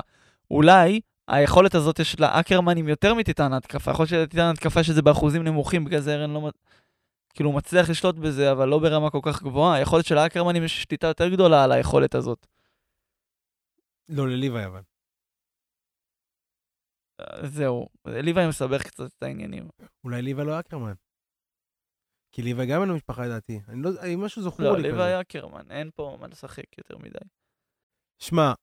[0.52, 3.92] אולי היכולת הזאת יש לה אקרמנים יותר מטיטן ההתקפה.
[3.92, 6.52] יכול להיות שלטיטן ההתקפה יש את זה באחוזים נמוכים, בגלל זה ארן לא...
[7.34, 9.82] כאילו, הוא מצליח לשלוט בזה, אבל לא ברמה כל כך גבוהה.
[9.82, 12.48] יכול להיות שלאקרמנים יש שליטה יותר גדולה על היכולת הזאת.
[14.10, 14.82] לא, לליוואי אבל.
[17.20, 19.70] אה, זהו, ליוואי מסבך קצת את העניינים.
[20.04, 20.94] אולי ליוואי לא אקרמן.
[22.32, 23.62] כי ליוואי גם אין לו משפחה לדעתי.
[23.68, 24.88] אני לא יודע, אם משהו זכור לא, לי כזה.
[24.88, 27.26] ליוואי אקרמן, אין פה מה לשחק יותר מדי.
[28.20, 28.54] שמע,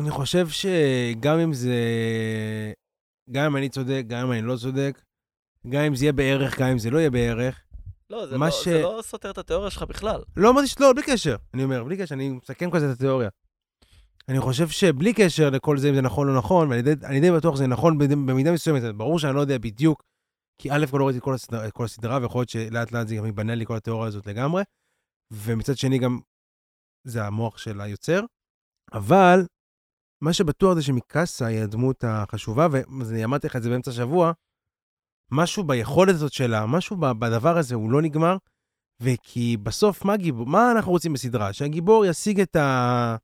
[0.00, 1.74] אני חושב שגם אם זה...
[3.30, 5.02] גם אם אני צודק, גם אם אני לא צודק,
[5.68, 7.60] גם אם זה יהיה בערך, גם אם זה לא יהיה בערך.
[8.10, 10.22] לא, זה, לא, ש- זה לא סותר את התיאוריה שלך בכלל.
[10.36, 11.36] לא אמרתי שלא, בלי קשר.
[11.54, 13.28] אני אומר, בלי קשר, אני מסכם כזה את התיאוריה.
[14.28, 17.20] אני חושב שבלי קשר לכל זה, אם זה נכון או לא נכון, ואני די, אני
[17.20, 20.02] די בטוח שזה נכון במידה מסוימת, ברור שאני לא יודע בדיוק,
[20.58, 23.16] כי א' כל לא ראיתי כל, הסדרה, את כל הסדרה, ויכול להיות שלאט לאט זה
[23.16, 24.62] גם ייבנה לי כל התיאוריה הזאת לגמרי,
[25.30, 26.20] ומצד שני גם
[27.04, 28.20] זה המוח של היוצר,
[28.92, 29.40] אבל
[30.24, 34.32] מה שבטוח זה שמיקאסה היא הדמות החשובה, ואני אמרתי לך את זה באמצע השבוע,
[35.30, 38.36] משהו ביכולת הזאת שלה, משהו בדבר הזה, הוא לא נגמר,
[39.00, 41.52] וכי בסוף, מה גיבור, מה אנחנו רוצים בסדרה?
[41.52, 42.56] שהגיבור ישיג את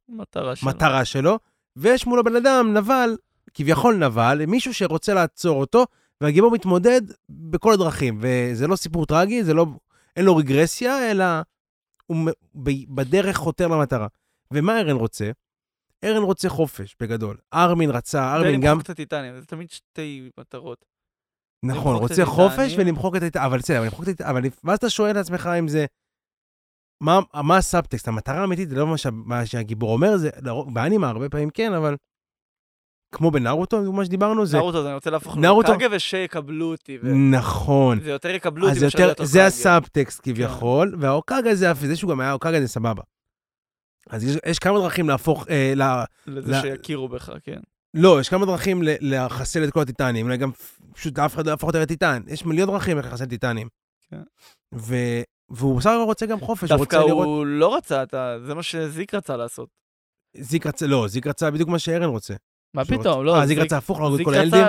[0.08, 0.70] מטרה שלו.
[0.70, 1.38] המטרה שלו,
[1.76, 3.16] ויש מולו בן אדם, נבל,
[3.54, 5.84] כביכול נבל, מישהו שרוצה לעצור אותו,
[6.20, 8.18] והגיבור מתמודד בכל הדרכים.
[8.20, 9.66] וזה לא סיפור טרגי, זה לא,
[10.16, 11.24] אין לו רגרסיה, אלא
[12.06, 12.16] הוא
[12.88, 14.06] בדרך חותר למטרה.
[14.50, 15.30] ומה ארן רוצה?
[16.04, 17.36] ארן רוצה חופש, בגדול.
[17.54, 18.66] ארמין רצה, ארמין גם...
[18.66, 20.84] ולמחוק את הטיטנים, זה תמיד שתי מטרות.
[21.64, 22.74] נכון, רוצה חופש.
[22.78, 25.68] ולמחוק את הטיטנים, אבל בסדר, למחוק את הטיטנים, אבל ואז אתה שואל את עצמך אם
[25.68, 25.86] זה...
[27.02, 28.08] מה, מה הסאבטקסט?
[28.08, 31.72] המטרה האמיתית זה לא מה, שה, מה שהגיבור אומר, זה לרוב- באנימה הרבה פעמים כן,
[31.72, 31.96] אבל...
[33.14, 34.56] כמו בנארוטו, מה שדיברנו, זה...
[34.56, 36.98] נרוטו, אז אני רוצה להפוך נרוטו- לקאגה ושיקבלו אותי.
[37.02, 37.06] ו-
[37.38, 38.00] נכון.
[38.00, 39.46] זה יותר יקבלו אותי אז יותר, זה.
[39.46, 43.02] הסאבטקסט כביכול, וההוקאגה זה, זה שהוא גם היה הוקאגה זה סבבה.
[44.10, 45.82] אז יש, יש כמה דרכים להפוך, אה, ל,
[46.26, 47.60] לזה לא- שיכירו בך, כן.
[47.94, 50.50] לא, יש כמה דרכים ל- לחסל את כל הטיטנים, אולי גם
[50.92, 52.22] פשוט אף אחד לא יהפוך יותר לטיטן.
[52.26, 53.68] יש מיליון דרכים איך לחסל טיטנים.
[54.10, 54.22] כן.
[54.74, 54.94] ו...
[55.50, 57.26] והוא בסך הכל רוצה גם חופש, הוא דווקא רוצה לראות...
[57.26, 59.68] הוא לא רצה, אתה- זה מה שזיק רצה לעשות.
[60.36, 62.34] זיק רצה, לא, זיק רצה בדיוק מה שארן רוצה.
[62.74, 64.64] מה פתאום, לא, אה, זיק רצה הפוך, להרוג את זיק כל הילדים?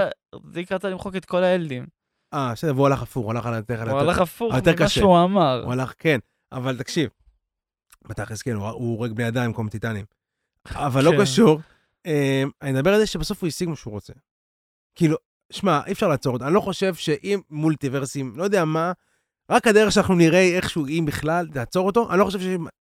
[0.53, 1.85] זיק רצה למחוק את כל הילדים.
[2.33, 4.89] אה, בסדר, והוא הלך הפוך, הוא הלך על הדרך הוא הלך הפוך יותר ממה.
[4.89, 5.61] שהוא אמר.
[5.63, 6.19] הוא הלך, כן,
[6.51, 7.09] אבל תקשיב,
[8.07, 10.05] בתכלס כן, הוא הורג בני אדם במקום טיטנים.
[10.69, 11.21] אבל לא כן.
[11.21, 11.59] קשור,
[12.05, 14.13] אה, אני מדבר על זה שבסוף הוא השיג מה שהוא רוצה.
[14.95, 15.17] כאילו,
[15.51, 16.45] שמע, אי אפשר לעצור אותו.
[16.45, 18.91] אני לא חושב שאם מולטיברסים, לא יודע מה,
[19.51, 22.45] רק הדרך שאנחנו נראה איכשהו, אם בכלל, תעצור אותו, אני לא חושב ש...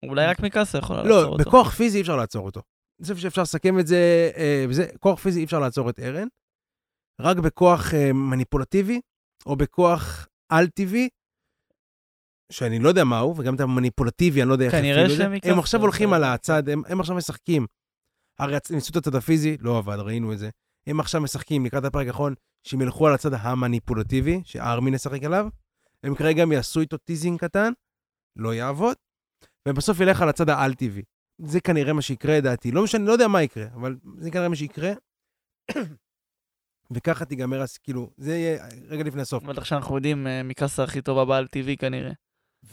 [0.09, 1.37] אולי רק מקאסה יכול לעצור לא, אותו.
[1.45, 2.61] בכוח פיזי אי אפשר לעצור אותו.
[2.99, 6.29] אני חושב שאפשר לסכם את זה, אה, בזה, כוח פיזי אי אפשר לעצור את ארן,
[7.21, 9.01] רק בכוח אה, מניפולטיבי,
[9.47, 11.09] או בכוח על-טבעי,
[12.53, 15.17] שאני לא יודע מהו, וגם את המניפולטיבי, אני לא יודע איך כנראה זה.
[15.17, 17.67] שמיקאסה הם עכשיו הולכים על הצד, הם, הם עכשיו משחקים.
[18.39, 20.51] הרי ניסו את הצד הפיזי, לא עבד, ראינו את זה.
[20.87, 22.35] הם עכשיו משחקים לקראת הפרק האחרון,
[22.67, 25.49] שהם ילכו על הצד המניפולטיבי, שארמין ישחק עליו.
[26.03, 27.73] הם כרגע גם יעשו איתו teasing קטן,
[28.37, 28.97] לא יעבוד,
[29.69, 31.03] ובסוף ילך על הצד העל-טבעי.
[31.39, 32.71] זה כנראה מה שיקרה, לדעתי.
[32.73, 34.93] לא משנה, לא יודע מה יקרה, אבל זה כנראה מה שיקרה.
[36.91, 39.45] וככה תיגמר, כאילו, זה יהיה רגע לפני הסוף.
[39.45, 42.13] בטח שאנחנו יודעים, מיקאסה הכי טובה בעל טבעי כנראה.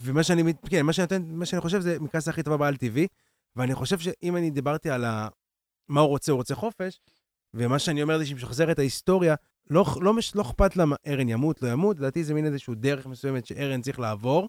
[0.02, 3.06] ומה שאני, כן, מה שאני מה שאני חושב זה מקאסה הכי טובה בעל טבעי,
[3.56, 5.28] ואני חושב שאם אני דיברתי על ה...
[5.88, 7.00] מה הוא רוצה, הוא רוצה חופש,
[7.54, 9.34] ומה שאני אומר זה שמשחזר את ההיסטוריה,
[9.70, 12.74] לא, לא, מש- לא אכפת לה מה ארן ימות, לא ימות, לדעתי זה מין איזשהו
[12.74, 14.48] דרך מסוימת שארן צריך לעבור,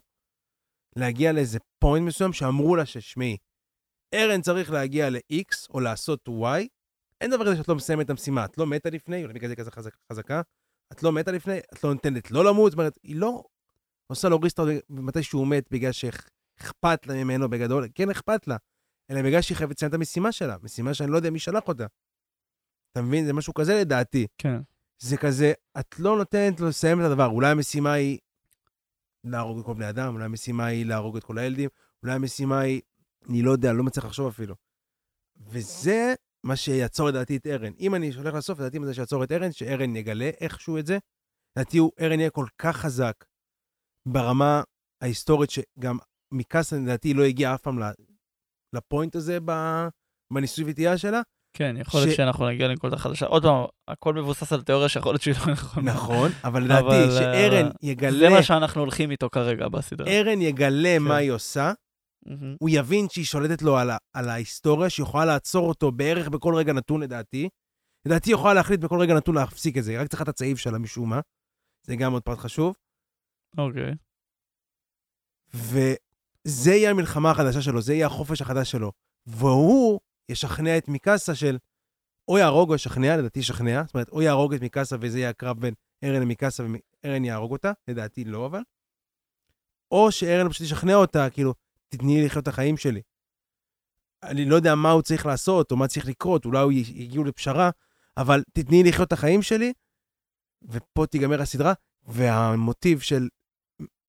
[0.96, 3.36] להגיע לאיזה פוינט מסוים שאמרו לה ששמעי,
[4.14, 6.66] ארן צריך להגיע ל-X או לעשות Y,
[7.20, 9.56] אין דבר כזה שאת לא מסיימת את המשימה, את לא מתה לפני, אולי בגלל זה
[9.56, 10.40] כזה חזק, חזקה,
[10.92, 13.44] את לא מתה לפני, את לא נותנת לא למות, זאת אומרת, היא לא
[14.06, 18.56] עושה לו ריסטארט מתי שהוא מת בגלל שאכפת לה ממנו בגדול, כן אכפת לה,
[19.10, 21.86] אלא בגלל שהיא חייבת לסיים את המשימה שלה, משימה שאני לא יודע מי שלח אותה.
[22.92, 23.26] אתה מבין?
[23.26, 24.26] זה משהו כזה לדעתי.
[24.38, 24.60] כן.
[24.98, 27.26] זה כזה, את לא נותנת לו לסיים את הדבר.
[27.26, 28.18] אולי המשימה היא
[29.24, 31.68] להרוג את כל בני אדם, אולי המשימה היא להרוג את כל הילדים,
[32.02, 32.80] אולי המשימה היא,
[33.28, 34.54] אני לא יודע, לא מצליח לחשוב אפילו.
[35.36, 37.72] וזה מה שיעצור לדעתי את ארן.
[37.80, 40.98] אם אני הולך לסוף, לדעתי זה שיעצור את ארן, שארן יגלה איכשהו את זה.
[41.56, 43.24] לדעתי הוא, ארן יהיה כל כך חזק
[44.06, 44.62] ברמה
[45.02, 45.98] ההיסטורית, שגם
[46.34, 47.78] מקאסה לדעתי לא הגיע אף פעם
[48.76, 49.38] לפוינט הזה
[50.32, 51.20] בניסוי וטעייה שלה.
[51.56, 53.26] כן, יכול להיות ש- שאנחנו נגיע לנקודה חדשה.
[53.26, 55.92] עוד פעם, הכל מבוסס על תיאוריה שיכול להיות שהיא לא נכונה.
[55.92, 60.06] נכון, אבל לדעתי שארן אה, יגלה, זה מה שאנחנו הולכים איתו כרגע בסדרה.
[60.08, 61.02] ארן יגלה כן.
[61.02, 61.72] מה היא עושה,
[62.26, 62.56] מהמם.
[62.60, 66.72] הוא יבין שהיא שולטת לו על, על ההיסטוריה, שהיא יכולה לעצור אותו בערך בכל רגע
[66.72, 67.48] נתון, לדעתי.
[68.06, 70.58] לדעתי היא יכולה להחליט בכל רגע נתון להפסיק את זה, היא רק צריכה את הצעיף
[70.58, 71.20] שלה משום מה.
[71.86, 72.74] זה גם עוד פרט חשוב.
[73.58, 73.94] אוקיי.
[75.54, 78.92] וזה יהיה המלחמה החדשה שלו, זה יהיה החופש החדש שלו.
[79.26, 81.58] והוא ישכנע את מיקאסה של
[82.28, 85.60] או יהרוג או ישכנע, לדעתי ישכנע, זאת אומרת, או יהרוג את מיקאסה וזה יהיה הקרב
[85.60, 86.64] בין ארן למיקאסה
[87.04, 88.60] וארן יהרוג אותה, לדעתי לא אבל.
[89.90, 91.54] או שארן פשוט ישכנע אותה, כאילו,
[91.88, 93.02] תתני לי לחיות את החיים שלי.
[94.22, 97.70] אני לא יודע מה הוא צריך לעשות, או מה צריך לקרות, אולי הוא יגיעו לפשרה,
[98.16, 99.72] אבל תתני לי לחיות את החיים שלי,
[100.62, 101.72] ופה תיגמר הסדרה,
[102.06, 103.28] והמוטיב של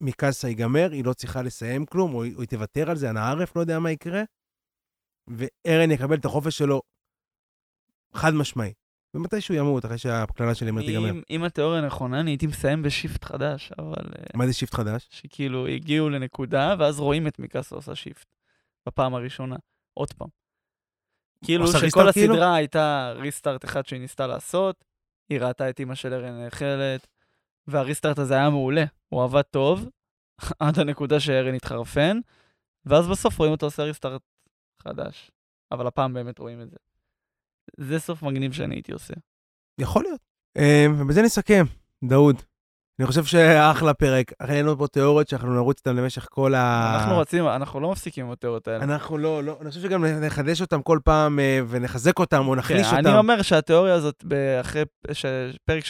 [0.01, 3.19] מיקאסה ייגמר, היא לא צריכה לסיים כלום, או היא, או היא תוותר על זה, אנא
[3.19, 4.21] ערף, לא יודע מה יקרה,
[5.27, 6.81] וארן יקבל את החופש שלו
[8.13, 8.73] חד משמעי.
[9.13, 11.09] ומתי שהוא ימות, אחרי שהקללה של ימיר תיגמר.
[11.09, 14.05] אם- אם התיאוריה נכונה, אני הייתי מסיים ב shift חדש, אבל...
[14.19, 15.07] אה, מה זה shift חדש?
[15.11, 18.25] שכאילו הגיעו לנקודה, ואז רואים את מיקאסה עושה shift.
[18.87, 19.55] בפעם הראשונה.
[19.93, 20.27] עוד פעם.
[21.45, 22.33] כאילו שכל ריסטארט כאילו?
[22.33, 24.83] הסדרה הייתה ריסטארט אחד שהיא ניסתה לעשות,
[25.29, 27.07] היא ראתה את אימא של ארן נאכלת,
[27.67, 29.89] והריסטארט הזה היה מעולה, הוא עבד טוב,
[30.59, 32.19] עד הנקודה שארן התחרפן,
[32.85, 34.21] ואז בסוף רואים אותו עושה ריסטארט
[34.83, 35.31] חדש.
[35.71, 36.77] אבל הפעם באמת רואים את זה.
[37.77, 39.13] זה סוף מגניב שאני הייתי עושה.
[39.79, 40.21] יכול להיות.
[40.57, 41.65] אמ, ובזה נסכם,
[42.03, 42.41] דאוד.
[42.99, 44.31] אני חושב שאחלה פרק.
[44.39, 46.95] אחרי לנו פה תיאוריות שאנחנו נרוץ איתן למשך כל ה...
[46.99, 48.83] אנחנו רצים, אנחנו לא מפסיקים עם התיאוריות האלה.
[48.83, 52.87] אנחנו לא, לא, אני חושב שגם נחדש אותם כל פעם אה, ונחזק אותם או נחליש
[52.87, 53.07] כן, אותם.
[53.07, 54.23] אני אומר שהתיאוריה הזאת,
[54.61, 54.83] אחרי
[55.65, 55.87] פרק 6-7,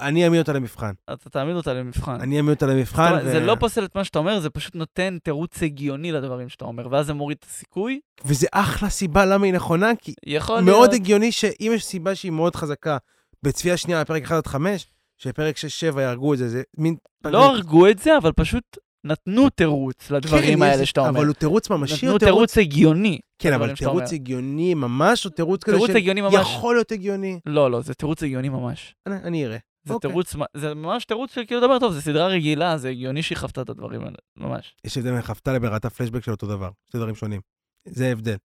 [0.00, 0.92] אני אעמיד אותה למבחן.
[1.12, 2.20] אתה תעמיד אותה למבחן.
[2.20, 3.18] אני אעמיד אותה למבחן.
[3.24, 6.64] ו- זה לא פוסל את מה שאתה אומר, זה פשוט נותן תירוץ הגיוני לדברים שאתה
[6.64, 8.00] אומר, ואז זה מוריד את הסיכוי.
[8.24, 10.14] וזה אחלה סיבה למה היא נכונה, כי
[10.48, 10.92] מאוד להיות...
[10.92, 12.96] הגיוני שאם יש סיבה שהיא מאוד חזקה
[13.42, 14.86] בצפייה שנייה בפרק 1 עד 5,
[15.18, 15.56] שפרק
[15.94, 16.96] 6-7 יהרגו את זה, זה מין...
[17.24, 21.10] לא הרגו את זה, אבל פשוט נתנו תירוץ לדברים כן, האלה שאתה אומר.
[21.10, 22.22] אבל הוא תירוץ ממשי נתנו תירוץ...
[22.24, 23.18] תירוץ הגיוני.
[23.38, 24.12] כן, אבל תירוץ.
[24.12, 25.96] הגיוני ממש, או תירוץ כזה תירוץ של...
[25.96, 26.34] הגיוני ממש.
[26.34, 27.40] יכול להיות הגיוני.
[27.46, 28.94] לא, לא, זה תירוץ הגיוני ממש.
[29.06, 29.58] אני אראה.
[29.84, 30.10] זה אוקיי.
[30.10, 33.62] תירוץ, זה ממש תירוץ של כאילו דבר טוב, זה סדרה רגילה, זה הגיוני שהיא חוותה
[33.62, 34.74] את הדברים האלה, ממש.
[34.84, 36.70] יש הבדל בין חפתה לבין ראתה פלשבק של אותו דבר.
[36.90, 37.40] שני דברים שונים.
[37.88, 38.36] זה ההבדל.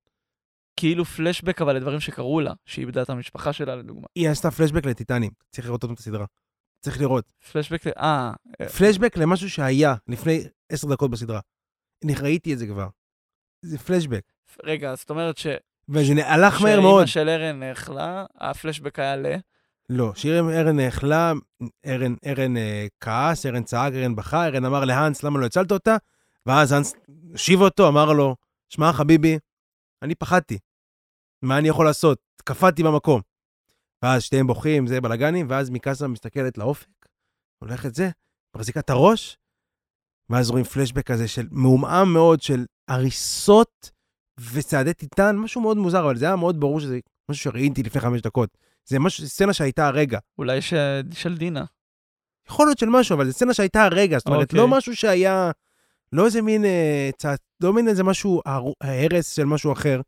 [0.76, 4.08] כאילו פלשבק, אבל לדברים שקרו לה, שהיא איבדה את המשפחה שלה, לדוגמה.
[4.16, 5.32] היא עשתה פלשבק לטיטנים.
[5.52, 6.26] צריך לראות אותם את הסדרה.
[6.82, 7.26] צריך לראות.
[7.52, 11.40] פלשבק, אה, אה, פלשבק למשהו שהיה לפני עשר דקות בסדרה.
[12.06, 12.88] אני ראיתי את זה כבר.
[13.62, 14.22] זה פלשבק.
[14.64, 15.48] רגע, זאת אומרת ש...
[15.90, 17.06] וזה הלך מהר מאוד.
[17.06, 19.26] כשאימא של ארן נאכלה, הפלשבק היה ל...
[19.90, 21.34] לא, שירן ארן נאכלה,
[21.86, 25.98] ארן, ארן אה, כעס, ארן צעק, ארן בכה, ארן אמר להאנס, למה לא הצלת אותה?
[26.46, 26.94] ואז האנס
[27.34, 28.36] השיב אותו, אמר לו,
[28.70, 29.38] שמע חביבי,
[30.02, 30.58] אני פחדתי.
[31.42, 32.20] מה אני יכול לעשות?
[32.44, 33.22] קפאתי במקום.
[34.04, 37.08] ואז שתיהם בוכים, זה בלאגנים, ואז מיקאסה מסתכלת לאופק,
[37.60, 38.10] הולכת זה,
[38.56, 39.38] מחזיקה את הראש,
[40.30, 43.92] ואז רואים פלשבק כזה של מעומעם מאוד של הריסות
[44.54, 47.00] וצעדי טיטן, משהו מאוד מוזר, אבל זה היה מאוד ברור שזה
[47.32, 48.58] משהו שראיתי לפני חמש דקות.
[48.90, 50.20] זה משהו, סצנה שהייתה הרגע.
[50.38, 50.74] אולי ש...
[51.14, 51.66] של דינה.
[52.50, 54.60] יכול להיות של משהו, אבל זו סצנה שהייתה הרגע, זאת אומרת, אוקיי.
[54.60, 55.52] לא משהו שהיה,
[56.14, 60.02] לא איזה מין, אה, צעת, לא מין איזה משהו, הר- הרס של משהו אחר.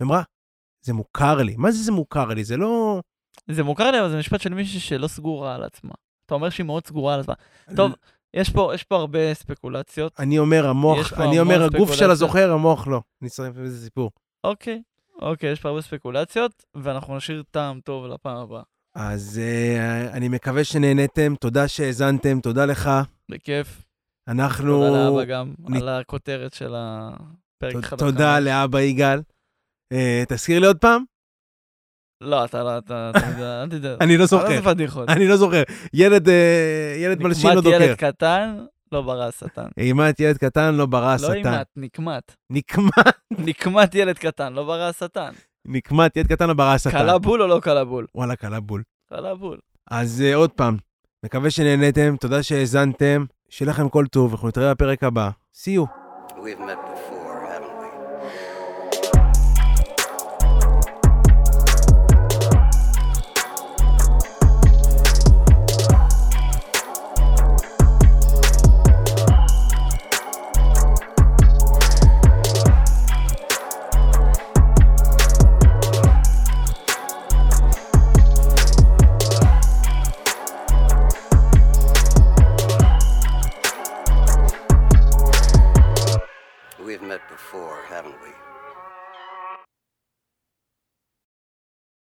[0.00, 0.22] ואמרה,
[0.82, 1.54] זה מוכר לי.
[1.56, 2.44] מה זה זה מוכר לי?
[2.44, 3.00] זה לא...
[3.50, 5.92] זה מוכר לי, אבל זה משפט של מישהי שלא סגורה על עצמה.
[6.26, 7.34] אתה אומר שהיא מאוד סגורה על עצמה.
[7.76, 7.92] טוב,
[8.34, 10.20] יש פה, יש פה הרבה ספקולציות.
[10.20, 12.14] אני אומר, המוח, אני אומר, הגוף שלה.
[12.14, 13.00] זוכר, המוח לא.
[13.22, 14.10] אני אצטרף לזה סיפור.
[14.44, 14.82] אוקיי,
[15.20, 18.62] אוקיי, יש פה הרבה ספקולציות, ואנחנו נשאיר טעם טוב לפעם הבאה.
[18.94, 22.90] אז אה, אני מקווה שנהניתם, תודה שהאזנתם, תודה לך.
[23.30, 23.82] בכיף.
[24.28, 24.86] אנחנו...
[24.86, 27.92] תודה לאבא גם, נ- על הכותרת של הפרק.
[27.92, 28.40] עד תודה.
[28.40, 29.20] לאבא יגאל.
[29.92, 31.04] אה, תזכיר לי עוד פעם?
[32.20, 33.96] לא, אתה לא, אתה, אתה אל תדע.
[34.04, 34.72] אני לא אל זוכר.
[35.08, 35.62] אני לא זוכר.
[35.92, 37.82] ילד, אה, ילד מלשין לא נקמת דוקר.
[37.82, 39.66] ילד קטן, לא ברא השטן.
[39.78, 41.32] אימת ילד קטן לא ברא לא השטן.
[41.32, 42.34] אימת, נקמת.
[42.50, 42.92] נקמת,
[43.30, 45.30] נקמת ילד קטן, לא ברא השטן.
[45.64, 46.90] נקמת ילד קטן לא ברא השטן.
[46.90, 48.06] קלה בול או לא קלה בול?
[48.14, 48.82] וואלה, קלה בול.
[49.08, 49.58] קלה בול.
[49.90, 50.76] אז uh, עוד פעם,
[51.24, 55.30] מקווה שנהניתם, תודה שהאזנתם, שיהיה לכם כל טוב, אנחנו נתראה בפרק הבא.
[55.54, 55.86] See you.